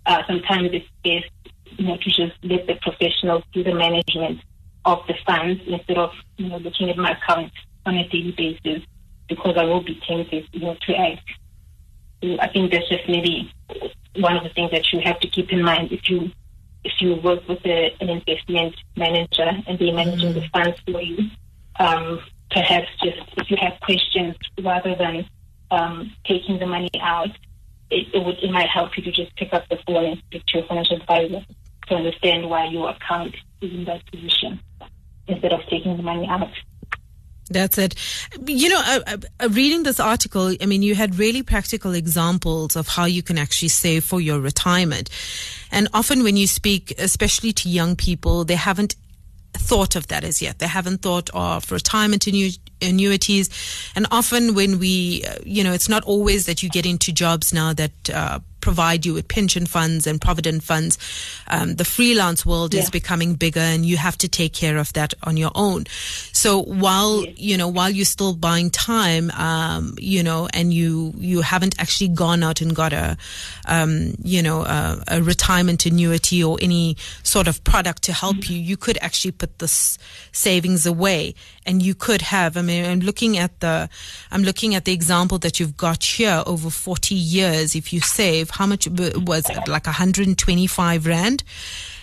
uh, 0.07 0.23
sometimes 0.27 0.71
it's 0.73 0.87
best 1.03 1.31
you 1.79 1.87
know 1.87 1.97
to 1.97 2.11
just 2.11 2.33
let 2.43 2.67
the 2.67 2.75
professionals 2.83 3.45
do 3.53 3.65
the 3.65 3.75
management 3.75 4.41
of 4.85 4.99
the 5.07 5.15
funds 5.27 5.61
instead 5.67 5.99
of 5.99 6.11
you 6.37 6.49
know 6.49 6.59
looking 6.59 6.91
at 6.91 6.97
my 6.97 7.13
account 7.13 7.53
on 7.87 7.97
a 7.97 8.09
daily 8.09 8.33
basis 8.37 8.83
because 9.29 9.57
I 9.57 9.65
will 9.65 9.83
be 9.83 10.01
tempted 10.07 10.47
you 10.53 10.61
know 10.61 10.77
to 10.87 10.95
act. 10.95 11.23
So 12.23 12.37
I 12.41 12.49
think 12.49 12.71
that's 12.71 12.89
just 12.89 13.09
maybe 13.09 13.53
one 14.17 14.37
of 14.37 14.43
the 14.43 14.51
things 14.51 14.71
that 14.73 14.93
you 14.93 15.01
have 15.01 15.21
to 15.21 15.29
keep 15.29 15.51
in 15.53 15.63
mind 15.63 15.93
if 15.93 16.09
you 16.11 16.31
if 16.85 16.93
you 17.01 17.17
work 17.17 17.47
with 17.49 17.65
a, 17.67 17.95
an 18.01 18.09
investment 18.09 18.75
manager 18.97 19.51
and 19.67 19.79
they're 19.79 19.93
managing 19.93 20.33
the 20.33 20.49
funds 20.53 20.79
for 20.91 21.01
you. 21.01 21.29
Um, 21.81 22.21
perhaps 22.51 22.89
just 23.03 23.19
if 23.39 23.51
you 23.51 23.57
have 23.61 23.81
questions 23.81 24.37
rather 24.63 24.95
than 24.95 25.27
um, 25.71 26.13
taking 26.27 26.59
the 26.59 26.67
money 26.67 26.91
out, 27.01 27.31
it, 27.91 28.07
it 28.15 28.25
would 28.25 28.39
it 28.43 28.51
might 28.51 28.69
help 28.69 28.97
you 28.97 29.03
to 29.05 29.11
just 29.11 29.35
pick 29.37 29.53
up 29.53 29.69
the 29.69 29.79
phone 29.87 30.05
and 30.05 30.23
speak 30.27 30.45
to 30.47 30.59
your 30.59 30.67
financial 30.69 30.97
advisor 30.97 31.45
to 31.89 31.95
understand 31.95 32.49
why 32.49 32.67
your 32.67 32.91
account 32.91 33.35
is 33.63 33.73
in 33.73 33.85
that 33.87 34.05
position 34.13 34.61
instead 35.27 35.53
of 35.53 35.61
taking 35.71 35.97
the 35.97 36.03
money 36.03 36.27
out. 36.29 36.53
That's 37.51 37.79
it. 37.79 37.97
You 38.47 38.69
know, 38.69 38.83
uh, 38.85 39.01
uh, 39.07 39.17
uh, 39.41 39.49
reading 39.51 39.83
this 39.83 39.99
article, 39.99 40.55
I 40.61 40.67
mean, 40.67 40.83
you 40.83 40.95
had 40.95 41.19
really 41.19 41.43
practical 41.43 41.95
examples 41.95 42.77
of 42.77 42.87
how 42.87 43.07
you 43.07 43.25
can 43.25 43.39
actually 43.39 43.69
save 43.69 44.05
for 44.05 44.21
your 44.21 44.39
retirement. 44.39 45.11
And 45.73 45.89
often 45.93 46.23
when 46.23 46.37
you 46.37 46.47
speak, 46.47 46.95
especially 46.97 47.53
to 47.55 47.69
young 47.69 47.97
people, 47.97 48.45
they 48.45 48.55
haven't 48.55 48.95
thought 49.55 49.97
of 49.97 50.09
that 50.09 50.25
as 50.25 50.41
yet. 50.41 50.59
They 50.59 50.67
haven't 50.67 51.03
thought 51.03 51.31
of 51.35 51.71
retirement 51.71 52.27
annuities. 52.27 53.51
And 53.95 54.07
often 54.11 54.55
when 54.55 54.79
we, 54.79 55.25
uh, 55.25 55.37
you 55.45 55.65
know, 55.65 55.73
it's 55.73 55.89
not 55.89 56.05
always 56.05 56.47
that 56.47 56.63
you 56.63 56.69
get 56.69 56.87
into 56.87 57.13
jobs 57.13 57.53
now 57.53 57.73
that 57.75 58.11
uh, 58.13 58.41
provide 58.61 59.05
you 59.07 59.15
with 59.15 59.29
pension 59.29 59.67
funds 59.67 60.07
and 60.07 60.21
provident 60.21 60.63
funds. 60.63 60.99
Um, 61.49 61.77
the 61.77 61.85
freelance 61.85 62.45
world 62.45 62.75
Yeah. 62.75 62.81
is 62.83 62.91
becoming 62.91 63.35
bigger 63.35 63.61
and 63.61 63.85
you 63.87 63.97
have 63.97 64.17
to 64.19 64.29
take 64.29 64.53
care 64.53 64.77
of 64.79 64.93
that 64.95 65.15
on 65.23 65.37
your 65.37 65.51
own. 65.55 65.87
So 66.33 66.63
while, 66.63 67.25
Yes. 67.25 67.35
you 67.39 67.57
know, 67.57 67.69
while 67.69 67.91
you're 67.91 68.05
still 68.05 68.35
buying 68.35 68.71
time, 68.71 69.31
um, 69.33 69.95
you 69.99 70.23
know, 70.23 70.49
and 70.53 70.73
you, 70.73 71.15
you 71.19 71.41
haven't 71.43 71.75
actually 71.79 72.09
gone 72.09 72.43
out 72.43 72.61
and 72.61 72.75
got 72.75 72.93
a, 72.93 73.17
um, 73.67 74.15
you 74.23 74.43
know, 74.43 74.63
a, 74.63 75.03
a 75.09 75.23
retirement 75.23 75.87
annuity 75.87 76.43
or 76.43 76.59
any 76.61 76.97
sort 77.23 77.49
of 77.49 77.63
product 77.65 78.03
to 78.05 78.13
help 78.13 78.49
you, 78.51 78.57
you 78.59 78.77
could 78.77 78.99
actually 79.01 79.33
put 79.33 79.59
this 79.59 79.99
savings 80.33 80.87
away 80.87 81.35
and 81.67 81.83
you 81.83 81.95
could 81.95 82.23
have, 82.23 82.57
I 82.57 82.63
mean, 82.63 82.85
I'm 82.85 83.01
looking 83.01 83.39
at 83.39 83.59
the, 83.61 83.89
I'm 84.31 84.43
looking 84.43 84.75
at 84.75 84.85
the 84.85 84.93
example 84.93 85.39
that 85.39 85.61
you've 85.61 85.77
got 85.77 86.03
here 86.05 86.43
over 86.47 86.71
40 86.71 87.15
years. 87.15 87.75
If 87.75 87.93
you 87.93 88.01
save, 88.01 88.50
how 88.51 88.67
much 88.67 88.89
was 88.89 89.49
it? 89.49 89.69
Like 89.69 89.87
125 89.87 91.07
Rand? 91.07 91.45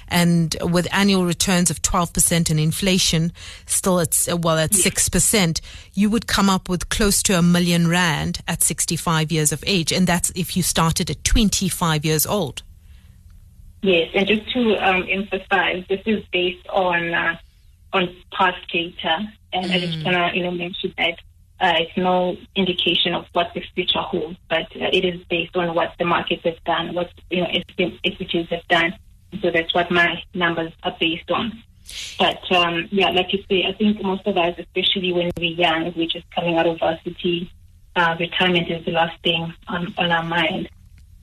and 0.10 0.56
with 0.62 0.88
annual 0.94 1.25
returns 1.25 1.70
of 1.70 1.82
12% 1.82 2.50
and 2.50 2.58
inflation 2.62 3.34
still 3.66 4.00
it's 4.00 4.30
uh, 4.30 4.38
well 4.38 4.58
at 4.58 4.72
6% 4.72 5.62
you 5.94 6.10
would 6.10 6.27
come 6.27 6.50
up 6.50 6.70
with 6.70 6.88
close 6.88 7.22
to 7.24 7.38
a 7.38 7.42
million 7.42 7.89
rand 7.89 8.39
at 8.48 8.63
65 8.63 9.34
years 9.34 9.51
of 9.51 9.62
age 9.68 9.92
and 9.92 10.08
that's 10.08 10.30
if 10.30 10.56
you 10.56 10.63
started 10.63 11.10
at 11.10 11.22
25 11.25 12.06
years 12.06 12.25
old 12.25 12.63
Yes, 13.82 14.10
and 14.16 14.27
just 14.27 14.51
to 14.54 14.75
um, 14.77 15.06
emphasize, 15.10 15.86
this 15.88 16.01
is 16.06 16.24
based 16.34 16.68
on 16.68 17.13
uh, 17.13 17.38
on 17.94 18.16
past 18.32 18.58
data, 18.72 19.32
and 19.54 19.72
I 19.72 19.80
just 19.80 20.04
want 20.04 20.18
to 20.18 20.38
you 20.38 20.44
know 20.44 20.51
mention 20.51 20.94
that 20.98 21.20
uh, 21.60 21.74
it's 21.78 21.98
no 21.98 22.38
indication 22.56 23.14
of 23.14 23.26
what 23.34 23.52
the 23.54 23.62
future 23.74 24.00
holds, 24.00 24.38
but 24.50 24.66
uh, 24.76 24.90
it 24.94 25.04
is 25.04 25.24
based 25.30 25.56
on 25.56 25.74
what 25.74 25.94
the 25.98 26.06
markets 26.06 26.44
have 26.46 26.64
done, 26.66 26.94
what 26.94 27.12
you 27.30 27.42
know 27.42 27.48
equi- 27.52 28.00
equities 28.04 28.48
have 28.50 28.68
done. 28.68 28.94
So 29.42 29.52
that's 29.52 29.74
what 29.74 29.90
my 29.92 30.24
numbers 30.34 30.72
are 30.84 30.96
based 31.00 31.30
on. 31.32 31.64
But 32.20 32.52
um, 32.52 32.88
yeah, 32.92 33.10
like 33.10 33.34
you 33.34 33.44
say, 33.50 33.66
I 33.68 33.74
think 33.74 34.02
most 34.02 34.28
of 34.28 34.38
us, 34.38 34.56
especially 34.58 35.14
when 35.14 35.32
we're 35.38 35.52
young, 35.52 35.94
we're 35.96 36.08
just 36.08 36.30
coming 36.32 36.58
out 36.58 36.68
of 36.68 36.80
varsity. 36.80 37.52
Uh, 37.96 38.16
retirement 38.20 38.70
is 38.70 38.86
the 38.86 38.92
last 38.92 39.20
thing 39.24 39.52
on, 39.68 39.94
on 39.98 40.12
our 40.12 40.24
mind. 40.24 40.70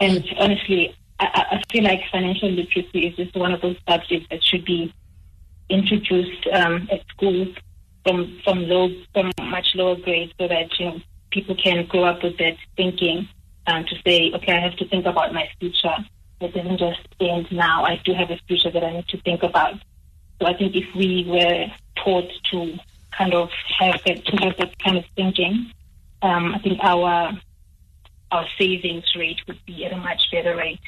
And 0.00 0.25
honestly, 0.38 0.97
I, 1.21 1.26
I 1.26 1.57
I 1.57 1.62
feel 1.71 1.85
like 1.85 2.00
financial 2.11 2.50
literacy 2.50 3.07
is 3.07 3.17
just 3.17 3.37
one 3.37 3.53
of 3.53 3.61
those 3.61 3.76
subjects 3.88 4.26
that 4.31 4.43
should 4.43 4.64
be 4.64 4.93
introduced 5.71 6.47
um, 6.53 6.88
at 6.91 7.03
schools 7.09 7.55
from 8.04 8.40
from 8.44 8.62
low 8.68 8.88
from 9.12 9.32
much 9.40 9.75
lower 9.75 9.96
grades, 9.96 10.32
so 10.38 10.49
that 10.49 10.78
you 10.78 10.87
know 10.87 11.00
people 11.30 11.56
can 11.56 11.87
grow 11.87 12.04
up 12.04 12.23
with 12.23 12.37
that 12.38 12.56
thinking 12.76 13.28
um, 13.66 13.84
to 13.84 13.96
say, 14.06 14.32
okay, 14.34 14.52
I 14.52 14.61
have 14.61 14.76
to 14.76 14.88
think 14.88 15.06
about 15.06 15.32
my 15.32 15.49
future. 15.58 15.96
It 16.40 16.54
doesn't 16.54 16.78
just 16.78 17.00
end 17.20 17.46
now. 17.50 17.84
I 17.84 18.00
do 18.04 18.12
have 18.12 18.30
a 18.30 18.38
future 18.46 18.70
that 18.70 18.84
I 18.84 18.92
need 18.92 19.08
to 19.08 19.20
think 19.23 19.42
about. 19.42 19.75
So 20.40 20.46
I 20.46 20.54
think 20.54 20.76
if 20.76 20.94
we 20.94 21.25
were 21.26 21.66
taught 21.96 22.30
to 22.50 22.78
kind 23.16 23.34
of 23.34 23.50
have 23.78 24.00
that 24.06 24.25
to 24.26 24.37
have 24.37 24.56
that 24.58 24.78
kind 24.78 24.99
of 24.99 25.04
thinking, 25.16 25.73
um, 26.23 26.54
I 26.54 26.58
think 26.58 26.78
our 26.82 27.32
our 28.30 28.46
savings 28.58 29.04
rate 29.16 29.40
would 29.46 29.64
be 29.64 29.84
at 29.84 29.92
a 29.92 29.96
much 29.96 30.30
better 30.30 30.56
rate. 30.56 30.80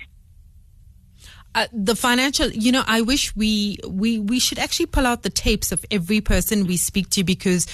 Uh, 1.56 1.66
the 1.72 1.96
financial 1.96 2.48
you 2.50 2.70
know 2.70 2.84
i 2.86 3.00
wish 3.00 3.34
we 3.34 3.78
we 3.88 4.18
we 4.18 4.38
should 4.38 4.58
actually 4.58 4.84
pull 4.86 5.06
out 5.06 5.22
the 5.22 5.30
tapes 5.30 5.72
of 5.72 5.84
every 5.90 6.20
person 6.20 6.66
we 6.66 6.76
speak 6.76 7.08
to 7.08 7.24
because 7.24 7.64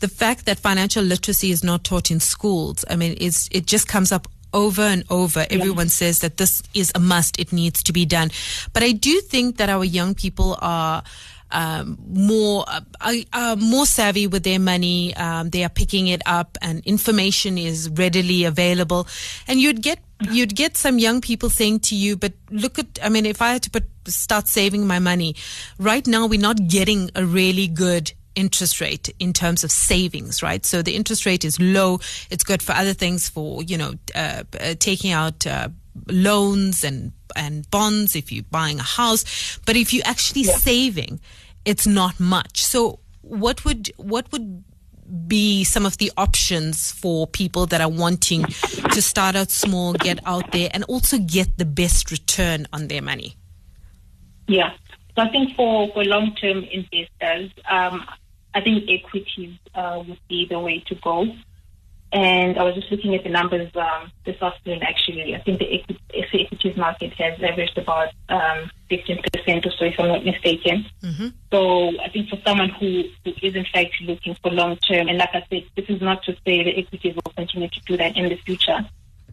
the 0.00 0.08
fact 0.08 0.44
that 0.44 0.58
financial 0.58 1.02
literacy 1.02 1.50
is 1.50 1.64
not 1.64 1.82
taught 1.84 2.10
in 2.10 2.20
schools 2.20 2.84
i 2.90 2.96
mean 2.96 3.16
it's 3.18 3.48
it 3.50 3.66
just 3.66 3.88
comes 3.88 4.12
up 4.12 4.28
over 4.52 4.82
and 4.82 5.04
over 5.10 5.46
everyone 5.50 5.88
says 5.88 6.20
that 6.20 6.36
this 6.36 6.62
is 6.74 6.92
a 6.94 7.00
must 7.00 7.40
it 7.40 7.50
needs 7.50 7.82
to 7.82 7.94
be 7.94 8.04
done 8.04 8.30
but 8.74 8.82
i 8.82 8.92
do 8.92 9.20
think 9.22 9.56
that 9.56 9.70
our 9.70 9.84
young 9.84 10.14
people 10.14 10.58
are 10.60 11.02
um, 11.50 11.98
more 12.06 12.64
uh, 12.66 12.80
are, 13.00 13.14
are 13.32 13.56
more 13.56 13.86
savvy 13.86 14.26
with 14.26 14.42
their 14.42 14.58
money. 14.58 15.14
Um, 15.14 15.50
they 15.50 15.62
are 15.62 15.68
picking 15.68 16.08
it 16.08 16.20
up, 16.26 16.58
and 16.60 16.84
information 16.84 17.56
is 17.56 17.88
readily 17.90 18.44
available. 18.44 19.06
And 19.46 19.60
you'd 19.60 19.80
get 19.80 20.00
you'd 20.30 20.54
get 20.54 20.76
some 20.76 20.98
young 20.98 21.20
people 21.20 21.50
saying 21.50 21.80
to 21.80 21.94
you, 21.94 22.16
"But 22.16 22.32
look 22.50 22.78
at, 22.78 22.98
I 23.02 23.08
mean, 23.08 23.26
if 23.26 23.42
I 23.42 23.52
had 23.52 23.62
to 23.64 23.70
put 23.70 23.84
start 24.06 24.48
saving 24.48 24.86
my 24.86 24.98
money 24.98 25.34
right 25.78 26.06
now, 26.06 26.26
we're 26.26 26.40
not 26.40 26.68
getting 26.68 27.10
a 27.14 27.24
really 27.24 27.68
good." 27.68 28.12
interest 28.36 28.80
rate 28.80 29.14
in 29.20 29.32
terms 29.32 29.62
of 29.62 29.70
savings, 29.70 30.42
right? 30.42 30.66
So 30.66 30.82
the 30.82 30.96
interest 30.96 31.24
rate 31.24 31.44
is 31.44 31.60
low. 31.60 32.00
It's 32.30 32.42
good 32.42 32.62
for 32.62 32.72
other 32.72 32.92
things, 32.92 33.28
for 33.28 33.62
you 33.62 33.78
know, 33.78 33.94
uh, 34.12 34.42
uh, 34.60 34.74
taking 34.78 35.12
out 35.12 35.46
uh, 35.46 35.68
loans 36.08 36.84
and 36.84 37.12
and 37.36 37.68
bonds 37.70 38.16
if 38.16 38.32
you're 38.32 38.44
buying 38.50 38.80
a 38.80 38.82
house. 38.82 39.58
But 39.64 39.76
if 39.76 39.92
you're 39.92 40.06
actually 40.06 40.44
saving, 40.44 41.20
it's 41.64 41.86
not 41.86 42.18
much. 42.20 42.64
So 42.64 43.00
what 43.22 43.64
would 43.64 43.92
what 43.96 44.30
would 44.32 44.64
be 45.26 45.64
some 45.64 45.86
of 45.86 45.98
the 45.98 46.10
options 46.16 46.92
for 46.92 47.26
people 47.26 47.66
that 47.66 47.80
are 47.80 47.88
wanting 47.88 48.44
to 48.44 49.02
start 49.02 49.36
out 49.36 49.50
small, 49.50 49.92
get 49.94 50.18
out 50.26 50.52
there, 50.52 50.70
and 50.72 50.84
also 50.84 51.18
get 51.18 51.58
the 51.58 51.64
best 51.64 52.10
return 52.10 52.66
on 52.72 52.88
their 52.88 53.02
money? 53.02 53.36
Yeah. 54.46 54.72
So 55.16 55.22
I 55.22 55.28
think 55.30 55.54
for, 55.54 55.92
for 55.92 56.04
long 56.04 56.34
term 56.34 56.64
investors, 56.64 57.50
um, 57.70 58.04
I 58.54 58.60
think 58.60 58.84
equities 58.88 59.56
uh, 59.74 60.02
would 60.06 60.20
be 60.28 60.46
the 60.48 60.58
way 60.60 60.82
to 60.86 60.94
go. 60.96 61.26
And 62.14 62.56
I 62.58 62.62
was 62.62 62.76
just 62.76 62.92
looking 62.92 63.12
at 63.16 63.24
the 63.24 63.28
numbers 63.28 63.74
um, 63.74 64.12
this 64.24 64.40
afternoon, 64.40 64.84
actually. 64.84 65.34
I 65.34 65.40
think 65.40 65.58
the 65.58 65.66
equi- 65.80 65.98
equities 66.14 66.76
market 66.76 67.12
has 67.14 67.42
averaged 67.42 67.76
about 67.76 68.10
um, 68.28 68.70
15% 68.88 69.66
or 69.66 69.70
so, 69.72 69.84
if 69.84 69.98
I'm 69.98 70.06
not 70.06 70.24
mistaken. 70.24 70.86
So 71.50 71.88
I 72.00 72.08
think 72.10 72.28
for 72.28 72.38
someone 72.46 72.68
who, 72.68 73.02
who 73.24 73.32
is 73.42 73.56
in 73.56 73.66
fact 73.72 74.00
looking 74.02 74.36
for 74.40 74.52
long 74.52 74.76
term, 74.76 75.08
and 75.08 75.18
like 75.18 75.30
I 75.34 75.44
said, 75.50 75.64
this 75.76 75.86
is 75.88 76.00
not 76.00 76.22
to 76.24 76.34
say 76.46 76.62
the 76.62 76.78
equities 76.78 77.16
will 77.16 77.32
continue 77.36 77.68
to 77.68 77.80
do 77.80 77.96
that 77.96 78.16
in 78.16 78.28
the 78.28 78.36
future, 78.36 78.78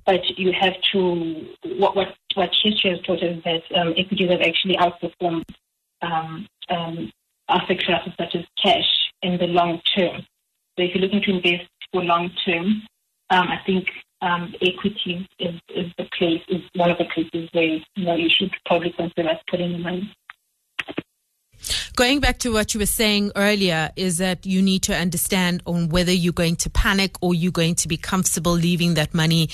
but 0.07 0.21
you 0.39 0.51
have 0.51 0.73
to, 0.93 1.47
what, 1.77 1.95
what, 1.95 2.15
what 2.33 2.49
history 2.63 2.89
has 2.89 3.01
taught 3.01 3.21
us 3.21 3.37
is 3.37 3.43
that 3.43 3.61
um, 3.79 3.93
equities 3.95 4.31
have 4.31 4.41
actually 4.41 4.77
outperformed 4.77 5.45
um, 6.01 6.47
um, 6.69 7.11
asset 7.47 7.79
classes 7.83 8.13
such 8.17 8.33
as 8.33 8.45
cash 8.61 9.11
in 9.21 9.37
the 9.37 9.45
long 9.45 9.79
term. 9.95 10.25
So 10.77 10.83
if 10.83 10.95
you're 10.95 11.01
looking 11.03 11.21
to 11.21 11.31
invest 11.35 11.69
for 11.91 12.03
long 12.03 12.31
term, 12.45 12.83
um, 13.29 13.47
I 13.47 13.59
think 13.65 13.87
um, 14.21 14.53
equity 14.61 15.27
is, 15.39 15.55
is 15.69 15.91
the 15.97 16.07
place, 16.17 16.41
is 16.47 16.61
one 16.75 16.91
of 16.91 16.97
the 16.97 17.05
places 17.05 17.49
where 17.53 17.63
you 17.63 18.05
know 18.05 18.15
you 18.15 18.29
should 18.29 18.51
probably 18.65 18.91
consider 18.91 19.37
putting 19.49 19.71
your 19.71 19.79
money. 19.79 20.13
Going 22.01 22.19
back 22.19 22.39
to 22.39 22.51
what 22.51 22.73
you 22.73 22.79
were 22.79 22.87
saying 22.87 23.31
earlier, 23.35 23.91
is 23.95 24.17
that 24.17 24.43
you 24.43 24.63
need 24.63 24.81
to 24.81 24.95
understand 24.95 25.61
on 25.67 25.89
whether 25.89 26.11
you're 26.11 26.33
going 26.33 26.55
to 26.55 26.69
panic 26.71 27.15
or 27.21 27.35
you're 27.35 27.51
going 27.51 27.75
to 27.75 27.87
be 27.87 27.95
comfortable 27.95 28.53
leaving 28.53 28.95
that 28.95 29.13
money 29.13 29.49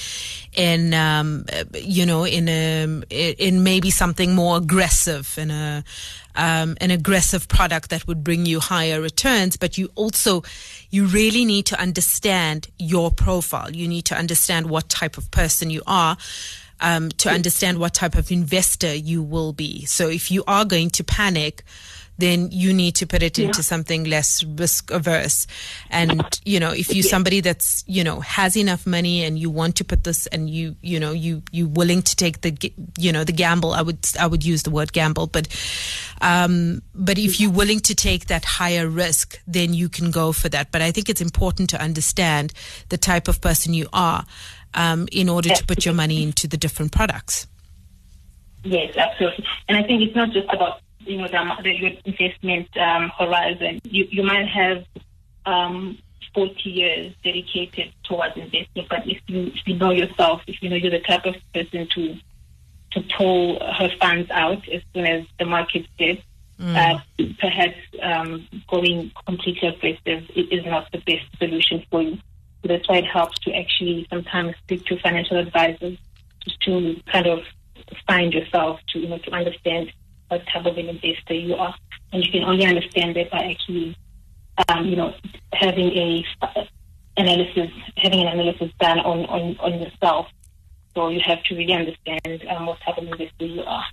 in, 0.54 0.94
um, 0.94 1.44
you 1.74 2.06
know, 2.06 2.26
in 2.26 2.48
a, 2.48 3.04
in 3.10 3.64
maybe 3.64 3.92
something 3.92 4.34
more 4.34 4.56
aggressive, 4.56 5.38
in 5.38 5.52
a, 5.52 5.84
um, 6.36 6.78
an 6.80 6.90
aggressive 6.90 7.50
product 7.50 7.90
that 7.90 8.08
would 8.08 8.24
bring 8.24 8.46
you 8.46 8.62
higher 8.62 9.02
returns. 9.02 9.58
But 9.58 9.78
you 9.78 9.90
also, 9.96 10.44
you 10.90 11.06
really 11.06 11.44
need 11.44 11.66
to 11.66 11.78
understand 11.78 12.70
your 12.80 13.12
profile. 13.12 13.76
You 13.76 13.90
need 13.90 14.06
to 14.06 14.18
understand 14.18 14.70
what 14.70 14.88
type 14.88 15.18
of 15.18 15.30
person 15.32 15.70
you 15.70 15.82
are 15.86 16.16
um, 16.80 17.10
to 17.10 17.30
understand 17.30 17.80
what 17.80 17.94
type 17.94 18.16
of 18.16 18.32
investor 18.32 18.96
you 18.96 19.22
will 19.22 19.52
be. 19.52 19.84
So 19.86 20.08
if 20.08 20.32
you 20.32 20.46
are 20.48 20.64
going 20.64 20.92
to 20.92 21.04
panic, 21.04 21.64
then 22.18 22.50
you 22.52 22.74
need 22.74 22.96
to 22.96 23.06
put 23.06 23.22
it 23.22 23.38
into 23.38 23.62
something 23.62 24.04
less 24.06 24.44
risk 24.44 24.92
averse. 24.92 25.48
And, 25.90 26.24
you 26.46 26.60
know, 26.60 26.72
if 26.72 26.94
you're 26.94 27.04
somebody 27.04 27.42
that's, 27.42 27.84
you 27.88 28.04
know, 28.04 28.22
has 28.22 28.58
enough 28.58 28.88
money 28.88 29.24
and 29.24 29.38
you 29.38 29.50
want 29.50 29.76
to 29.78 29.84
put 29.84 30.04
this 30.04 30.28
and 30.28 30.50
you, 30.50 30.76
you 30.82 31.00
know, 31.00 31.12
you, 31.12 31.44
you 31.52 31.68
willing 31.68 32.02
to 32.02 32.16
take 32.16 32.42
the, 32.42 32.74
you 32.98 33.12
know, 33.12 33.24
the 33.24 33.32
gamble, 33.32 33.74
I 33.74 33.82
would, 33.82 34.00
I 34.20 34.26
would 34.26 34.44
use 34.44 34.64
the 34.64 34.72
word 34.72 34.94
gamble, 34.94 35.28
but, 35.28 35.48
um, 36.22 36.82
but 36.96 37.18
if 37.18 37.40
you're 37.40 37.52
willing 37.52 37.80
to 37.82 37.94
take 37.94 38.28
that 38.28 38.46
higher 38.46 38.88
risk, 38.88 39.40
then 39.46 39.74
you 39.74 39.88
can 39.88 40.10
go 40.10 40.32
for 40.32 40.50
that. 40.50 40.72
But 40.72 40.82
I 40.82 40.92
think 40.92 41.10
it's 41.10 41.22
important 41.22 41.70
to 41.72 41.82
understand 41.82 42.54
the 42.90 42.98
type 42.98 43.28
of 43.28 43.42
person 43.42 43.74
you 43.74 43.88
are, 43.94 44.26
um, 44.74 45.08
in 45.12 45.30
order 45.30 45.50
to 45.50 45.66
put 45.66 45.86
your 45.86 45.94
money 45.94 46.24
into 46.24 46.48
the 46.48 46.58
different 46.58 46.92
products. 46.92 47.48
Yes, 48.64 48.98
absolutely. 48.98 49.46
And 49.70 49.78
I 49.78 49.84
think 49.84 50.02
it's 50.02 50.16
not 50.16 50.32
just 50.32 50.52
about 50.52 50.82
you 51.08 51.18
know 51.18 51.28
the, 51.28 51.64
the 51.64 51.74
your 51.74 51.92
investment 52.06 52.76
um, 52.78 53.12
horizon. 53.18 53.80
You 53.84 54.08
you 54.10 54.24
might 54.24 54.48
have 54.48 54.86
um, 55.46 55.98
forty 56.34 56.70
years 56.70 57.14
dedicated 57.24 57.94
towards 58.04 58.36
investing, 58.36 58.86
but 58.90 59.08
if 59.08 59.22
you 59.28 59.48
if 59.48 59.68
you 59.68 59.76
know 59.76 59.92
yourself, 59.92 60.42
if 60.48 60.62
you 60.62 60.70
know 60.70 60.76
you're 60.76 60.92
the 60.92 61.00
type 61.00 61.26
of 61.26 61.36
person 61.54 61.88
to 61.96 62.16
to 62.92 63.02
pull 63.18 63.60
her 63.60 63.90
funds 64.00 64.30
out 64.32 64.68
as 64.70 64.82
soon 64.94 65.06
as 65.06 65.26
the 65.40 65.46
market 65.46 65.86
dips, 65.98 66.24
uh, 66.60 67.00
perhaps 67.40 67.78
um, 68.02 68.48
going 68.68 69.12
completely 69.26 69.68
aggressive 69.68 70.30
is 70.36 70.66
not 70.66 70.92
the 70.92 71.00
best 71.00 71.26
solution 71.38 71.84
for 71.92 72.02
you. 72.02 72.18
So 72.62 72.70
that's 72.70 72.88
why 72.90 72.98
it 72.98 73.06
helps 73.06 73.38
to 73.40 73.54
actually 73.54 74.08
sometimes 74.10 74.56
speak 74.64 74.86
to 74.86 75.00
financial 75.00 75.38
advisors 75.38 75.98
just 76.44 76.60
to 76.62 77.00
kind 77.12 77.28
of 77.28 77.40
find 78.08 78.34
yourself, 78.34 78.80
to 78.90 79.00
you 79.00 79.08
know, 79.08 79.20
to 79.20 79.32
understand 79.32 79.92
what 80.28 80.46
type 80.48 80.66
of 80.66 80.78
an 80.78 80.90
investor 80.90 81.34
you 81.34 81.56
are, 81.56 81.76
and 82.12 82.24
you 82.24 82.32
can 82.32 82.44
only 82.44 82.66
understand 82.66 83.16
that 83.16 83.32
by 83.32 83.46
actually, 83.52 83.98
um, 84.70 84.86
you 84.86 84.96
know, 84.96 85.14
having 85.54 85.88
a 85.98 86.26
analysis, 87.18 87.72
having 87.98 88.22
an 88.22 88.28
analysis 88.28 88.72
done 88.80 89.00
on 89.00 89.26
on, 89.26 89.58
on 89.60 89.80
yourself. 89.80 90.28
So 90.94 91.10
you 91.10 91.20
have 91.22 91.44
to 91.44 91.56
really 91.56 91.74
understand 91.74 92.48
um, 92.50 92.66
what 92.66 92.80
type 92.82 92.98
of 92.98 93.04
investor 93.04 93.46
you 93.46 93.62
are 93.62 93.86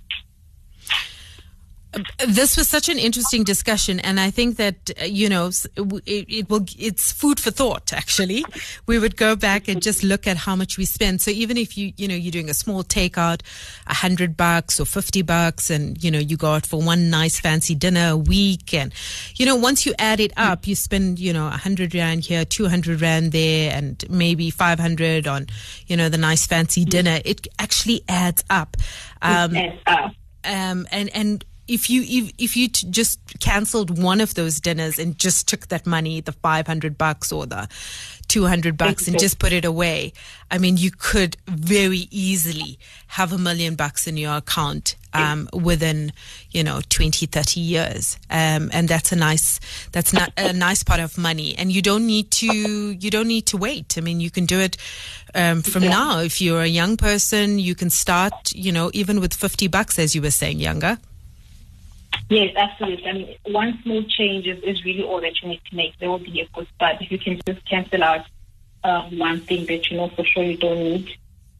this 2.27 2.57
was 2.57 2.67
such 2.67 2.89
an 2.89 2.99
interesting 2.99 3.43
discussion, 3.43 3.99
and 3.99 4.19
I 4.19 4.29
think 4.29 4.57
that 4.57 4.91
you 5.05 5.29
know 5.29 5.47
it, 5.47 6.25
it, 6.29 6.49
will. 6.49 6.65
It's 6.77 7.11
food 7.11 7.39
for 7.39 7.51
thought. 7.51 7.93
Actually, 7.93 8.45
we 8.85 8.99
would 8.99 9.15
go 9.17 9.35
back 9.35 9.67
and 9.67 9.81
just 9.81 10.03
look 10.03 10.27
at 10.27 10.37
how 10.37 10.55
much 10.55 10.77
we 10.77 10.85
spend. 10.85 11.21
So 11.21 11.31
even 11.31 11.57
if 11.57 11.77
you 11.77 11.93
you 11.97 12.07
know 12.07 12.15
you're 12.15 12.31
doing 12.31 12.49
a 12.49 12.53
small 12.53 12.83
takeout, 12.83 13.41
a 13.87 13.93
hundred 13.93 14.35
bucks 14.35 14.79
or 14.79 14.85
fifty 14.85 15.21
bucks, 15.21 15.69
and 15.69 16.01
you 16.03 16.11
know 16.11 16.19
you 16.19 16.37
go 16.37 16.53
out 16.53 16.65
for 16.65 16.81
one 16.81 17.09
nice 17.09 17.39
fancy 17.39 17.75
dinner 17.75 18.09
a 18.09 18.17
week, 18.17 18.73
and 18.73 18.93
you 19.35 19.45
know 19.45 19.55
once 19.55 19.85
you 19.85 19.93
add 19.99 20.19
it 20.19 20.33
up, 20.37 20.67
you 20.67 20.75
spend 20.75 21.19
you 21.19 21.33
know 21.33 21.47
a 21.47 21.51
hundred 21.51 21.95
rand 21.95 22.25
here, 22.25 22.45
two 22.45 22.67
hundred 22.67 23.01
rand 23.01 23.31
there, 23.31 23.71
and 23.73 24.03
maybe 24.09 24.49
five 24.49 24.79
hundred 24.79 25.27
on 25.27 25.47
you 25.87 25.95
know 25.95 26.09
the 26.09 26.17
nice 26.17 26.45
fancy 26.45 26.85
dinner. 26.85 27.19
It 27.23 27.47
actually 27.59 28.03
adds 28.07 28.43
up. 28.49 28.77
Um, 29.21 29.55
it 29.55 29.59
adds 29.65 29.81
up. 29.87 30.11
Um, 30.47 30.87
and 30.91 31.09
and 31.15 31.43
if 31.67 31.89
you 31.89 32.01
if, 32.03 32.33
if 32.37 32.57
you 32.57 32.67
t- 32.67 32.87
just 32.89 33.19
cancelled 33.39 34.01
one 34.01 34.21
of 34.21 34.33
those 34.35 34.59
dinners 34.59 34.99
and 34.99 35.17
just 35.17 35.47
took 35.47 35.67
that 35.67 35.85
money 35.85 36.21
the 36.21 36.31
500 36.31 36.97
bucks 36.97 37.31
or 37.31 37.45
the 37.45 37.67
200 38.27 38.77
bucks 38.77 39.07
and 39.07 39.19
just 39.19 39.39
put 39.39 39.53
it 39.53 39.65
away 39.65 40.11
i 40.49 40.57
mean 40.57 40.77
you 40.77 40.91
could 40.91 41.37
very 41.47 42.07
easily 42.11 42.79
have 43.07 43.31
a 43.31 43.37
million 43.37 43.75
bucks 43.75 44.07
in 44.07 44.17
your 44.17 44.37
account 44.37 44.95
um, 45.15 45.49
within 45.53 46.11
you 46.51 46.63
know 46.63 46.81
20 46.89 47.25
30 47.25 47.59
years. 47.59 48.17
Um, 48.29 48.69
and 48.73 48.87
that's 48.87 49.11
a 49.11 49.15
nice 49.15 49.59
that's 49.91 50.13
not 50.13 50.31
a 50.37 50.53
nice 50.53 50.83
part 50.83 50.99
of 50.99 51.17
money. 51.17 51.55
And 51.57 51.71
you 51.71 51.81
don't 51.81 52.05
need 52.05 52.31
to 52.31 52.91
you 52.91 53.09
don't 53.09 53.27
need 53.27 53.47
to 53.47 53.57
wait. 53.57 53.97
I 53.97 54.01
mean 54.01 54.19
you 54.19 54.29
can 54.29 54.45
do 54.45 54.59
it 54.59 54.77
um, 55.33 55.61
from 55.61 55.83
yeah. 55.83 55.89
now. 55.89 56.19
If 56.19 56.41
you're 56.41 56.61
a 56.61 56.67
young 56.67 56.97
person 56.97 57.59
you 57.59 57.75
can 57.75 57.89
start 57.89 58.33
you 58.53 58.71
know 58.71 58.91
even 58.93 59.19
with 59.19 59.33
50 59.33 59.67
bucks 59.67 59.97
as 59.99 60.15
you 60.15 60.21
were 60.21 60.31
saying 60.31 60.59
Yanga 60.59 60.99
Yes, 62.29 62.55
absolutely. 62.55 63.07
I 63.07 63.13
mean, 63.13 63.35
one 63.45 63.79
small 63.83 64.03
change 64.03 64.47
is, 64.47 64.61
is 64.63 64.83
really 64.83 65.03
all 65.03 65.21
that 65.21 65.41
you 65.41 65.49
need 65.49 65.61
to 65.69 65.75
make. 65.75 65.97
There 65.99 66.09
will 66.09 66.19
be 66.19 66.41
a 66.41 66.47
good 66.55 66.67
but 66.79 67.01
If 67.01 67.11
you 67.11 67.19
can 67.19 67.39
just 67.45 67.67
cancel 67.69 68.03
out 68.03 68.25
um, 68.83 69.17
one 69.17 69.41
thing 69.41 69.65
that 69.67 69.89
you 69.89 69.97
know 69.97 70.09
for 70.09 70.23
sure 70.25 70.43
you 70.43 70.57
don't 70.57 70.79
need, 70.79 71.09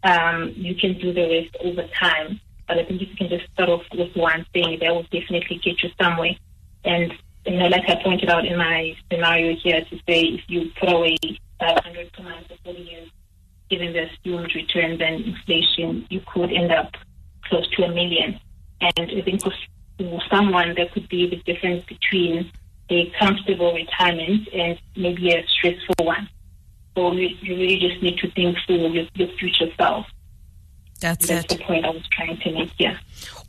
um, 0.04 0.54
you 0.56 0.76
can 0.76 0.98
do 1.00 1.14
the 1.14 1.28
rest 1.30 1.56
over 1.64 1.88
time. 2.00 2.40
But 2.68 2.80
I 2.80 2.86
think 2.86 3.02
if 3.02 3.10
you 3.10 3.16
can 3.16 3.30
just 3.30 3.52
start 3.54 3.70
off 3.70 3.84
with 3.94 4.16
one 4.16 4.46
thing, 4.54 4.80
that 4.80 4.94
will 4.94 5.04
definitely 5.04 5.58
get 5.64 5.84
you 5.84 5.90
somewhere. 6.02 6.36
And, 6.84 7.14
you 7.46 7.58
know, 7.58 7.68
like 7.68 7.88
I 7.88 8.02
pointed 8.04 8.30
out 8.30 8.46
in 8.46 8.58
my 8.58 8.96
scenario 9.12 9.56
here 9.56 9.82
to 9.82 9.96
say 10.08 10.22
if 10.22 10.42
you 10.48 10.72
put 10.80 10.92
away 10.92 11.18
500 11.60 12.14
per 12.14 12.24
month 12.24 12.48
for 12.48 12.58
40 12.64 12.80
years, 12.80 13.10
given 13.70 13.94
the 13.94 14.10
assumed 14.10 14.54
returns 14.56 15.02
and 15.02 15.26
inflation, 15.26 16.06
you 16.10 16.22
could 16.32 16.52
end 16.52 16.72
up 16.72 16.92
close 17.46 17.70
to 17.76 17.84
a 17.84 17.90
million. 17.90 18.40
And 18.82 19.12
I 19.12 19.22
think 19.22 19.44
for 19.44 19.54
to 19.98 20.20
someone 20.30 20.76
that 20.76 20.92
could 20.92 21.08
be 21.10 21.30
the 21.30 21.38
difference 21.38 21.86
between 21.86 22.52
a 22.90 23.12
comfortable 23.20 23.74
retirement 23.74 24.48
and 24.54 24.80
maybe 24.96 25.34
a 25.34 25.46
stressful 25.48 26.06
one. 26.06 26.30
So 26.96 27.12
you, 27.14 27.30
you 27.42 27.56
really 27.56 27.80
just 27.80 28.02
need 28.02 28.18
to 28.20 28.32
think 28.32 28.58
through 28.66 28.88
your, 28.90 29.08
your 29.16 29.28
future 29.38 29.68
self. 29.78 30.06
That's, 31.02 31.28
That's 31.28 31.54
it. 31.54 31.58
the 31.58 31.64
point 31.64 31.86
I 31.86 31.90
was 31.90 32.08
trying 32.10 32.38
to 32.38 32.52
make. 32.52 32.72
Yeah. 32.78 32.98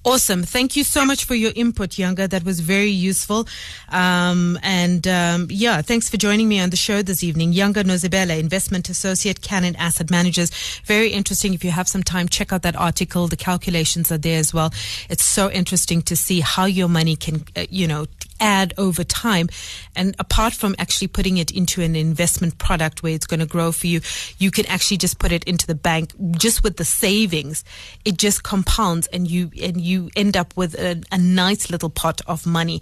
Awesome. 0.07 0.45
Thank 0.45 0.77
you 0.77 0.85
so 0.85 1.05
much 1.05 1.25
for 1.25 1.35
your 1.35 1.51
input, 1.57 1.90
Yanga. 1.90 2.31
That 2.31 2.45
was 2.45 2.61
very 2.61 2.90
useful. 2.90 3.49
Um, 3.88 4.57
and 4.62 5.05
um, 5.09 5.49
yeah, 5.51 5.83
thanks 5.83 6.09
for 6.09 6.16
joining 6.16 6.49
me 6.49 6.61
on 6.61 6.71
the 6.71 6.77
show 6.77 7.03
this 7.03 7.25
evening. 7.25 7.53
Yanga 7.53 7.83
Nozibele, 7.83 8.38
Investment 8.38 8.88
Associate, 8.88 9.40
Cannon 9.40 9.75
Asset 9.75 10.09
Managers. 10.09 10.53
Very 10.85 11.09
interesting. 11.09 11.55
If 11.55 11.64
you 11.64 11.73
have 11.73 11.88
some 11.88 12.05
time, 12.05 12.29
check 12.29 12.53
out 12.53 12.62
that 12.62 12.77
article. 12.77 13.27
The 13.27 13.37
calculations 13.37 14.12
are 14.12 14.19
there 14.19 14.38
as 14.38 14.55
well. 14.55 14.73
It's 15.11 15.25
so 15.25 15.51
interesting 15.51 16.03
to 16.03 16.14
see 16.14 16.38
how 16.38 16.66
your 16.66 16.88
money 16.88 17.16
can, 17.16 17.45
uh, 17.57 17.66
you 17.69 17.88
know, 17.88 18.07
add 18.38 18.75
over 18.79 19.03
time. 19.03 19.49
And 19.95 20.14
apart 20.19 20.53
from 20.53 20.75
actually 20.79 21.09
putting 21.09 21.38
it 21.38 21.51
into 21.51 21.83
an 21.83 21.97
investment 21.97 22.59
product 22.59 23.03
where 23.03 23.14
it's 23.14 23.27
going 23.27 23.40
to 23.40 23.47
grow 23.47 23.73
for 23.73 23.87
you, 23.87 24.01
you 24.38 24.51
can 24.51 24.66
actually 24.66 24.99
just 24.99 25.19
put 25.19 25.33
it 25.33 25.45
into 25.45 25.66
the 25.66 25.75
bank 25.75 26.12
just 26.33 26.62
with 26.62 26.77
the 26.77 26.85
savings. 26.85 27.64
It 28.05 28.19
just 28.19 28.42
compounds 28.42 29.07
and 29.09 29.27
you, 29.29 29.51
and 29.61 29.81
you 29.81 29.96
end 30.17 30.37
up 30.37 30.57
with 30.57 30.75
a, 30.75 31.03
a 31.11 31.19
nice 31.19 31.71
little 31.71 31.91
pot 31.91 32.21
of 32.27 32.47
money. 32.47 32.81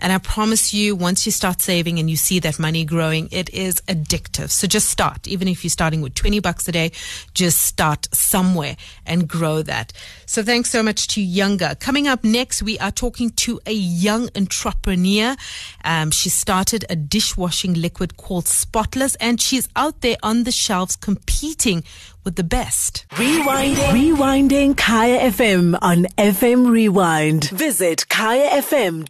And 0.00 0.12
I 0.12 0.18
promise 0.18 0.72
you, 0.72 0.96
once 0.96 1.26
you 1.26 1.32
start 1.32 1.60
saving 1.60 1.98
and 1.98 2.08
you 2.08 2.16
see 2.16 2.38
that 2.40 2.58
money 2.58 2.84
growing, 2.84 3.28
it 3.30 3.48
is 3.50 3.80
addictive. 3.82 4.50
So 4.50 4.66
just 4.66 4.88
start. 4.88 5.26
Even 5.26 5.48
if 5.48 5.64
you're 5.64 5.70
starting 5.70 6.00
with 6.00 6.14
20 6.14 6.40
bucks 6.40 6.68
a 6.68 6.72
day, 6.72 6.92
just 7.34 7.62
start 7.62 8.08
somewhere 8.12 8.76
and 9.04 9.28
grow 9.28 9.62
that. 9.62 9.92
So 10.26 10.42
thanks 10.42 10.70
so 10.70 10.82
much 10.82 11.08
to 11.08 11.20
Yanga. 11.20 11.78
Coming 11.80 12.08
up 12.08 12.24
next, 12.24 12.62
we 12.62 12.78
are 12.78 12.90
talking 12.90 13.30
to 13.30 13.60
a 13.66 13.72
young 13.72 14.28
entrepreneur 14.36 14.76
entrepreneur. 14.86 15.36
Um, 15.84 16.10
she 16.10 16.28
started 16.28 16.84
a 16.88 16.96
dishwashing 16.96 17.74
liquid 17.74 18.16
called 18.16 18.46
Spotless, 18.46 19.14
and 19.16 19.40
she's 19.40 19.68
out 19.76 20.00
there 20.00 20.16
on 20.22 20.44
the 20.44 20.52
shelves 20.52 20.96
competing 20.96 21.84
with 22.26 22.36
the 22.36 22.44
best. 22.44 23.06
Rewinding, 23.12 23.76
Rewinding 23.94 24.76
Kaya 24.76 25.30
FM 25.30 25.78
on 25.80 26.04
FM 26.18 26.68
Rewind. 26.68 27.48
Visit 27.50 28.04
kayafm.co.za 28.10 29.08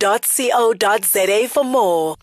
for 1.48 1.64
more. 1.64 2.14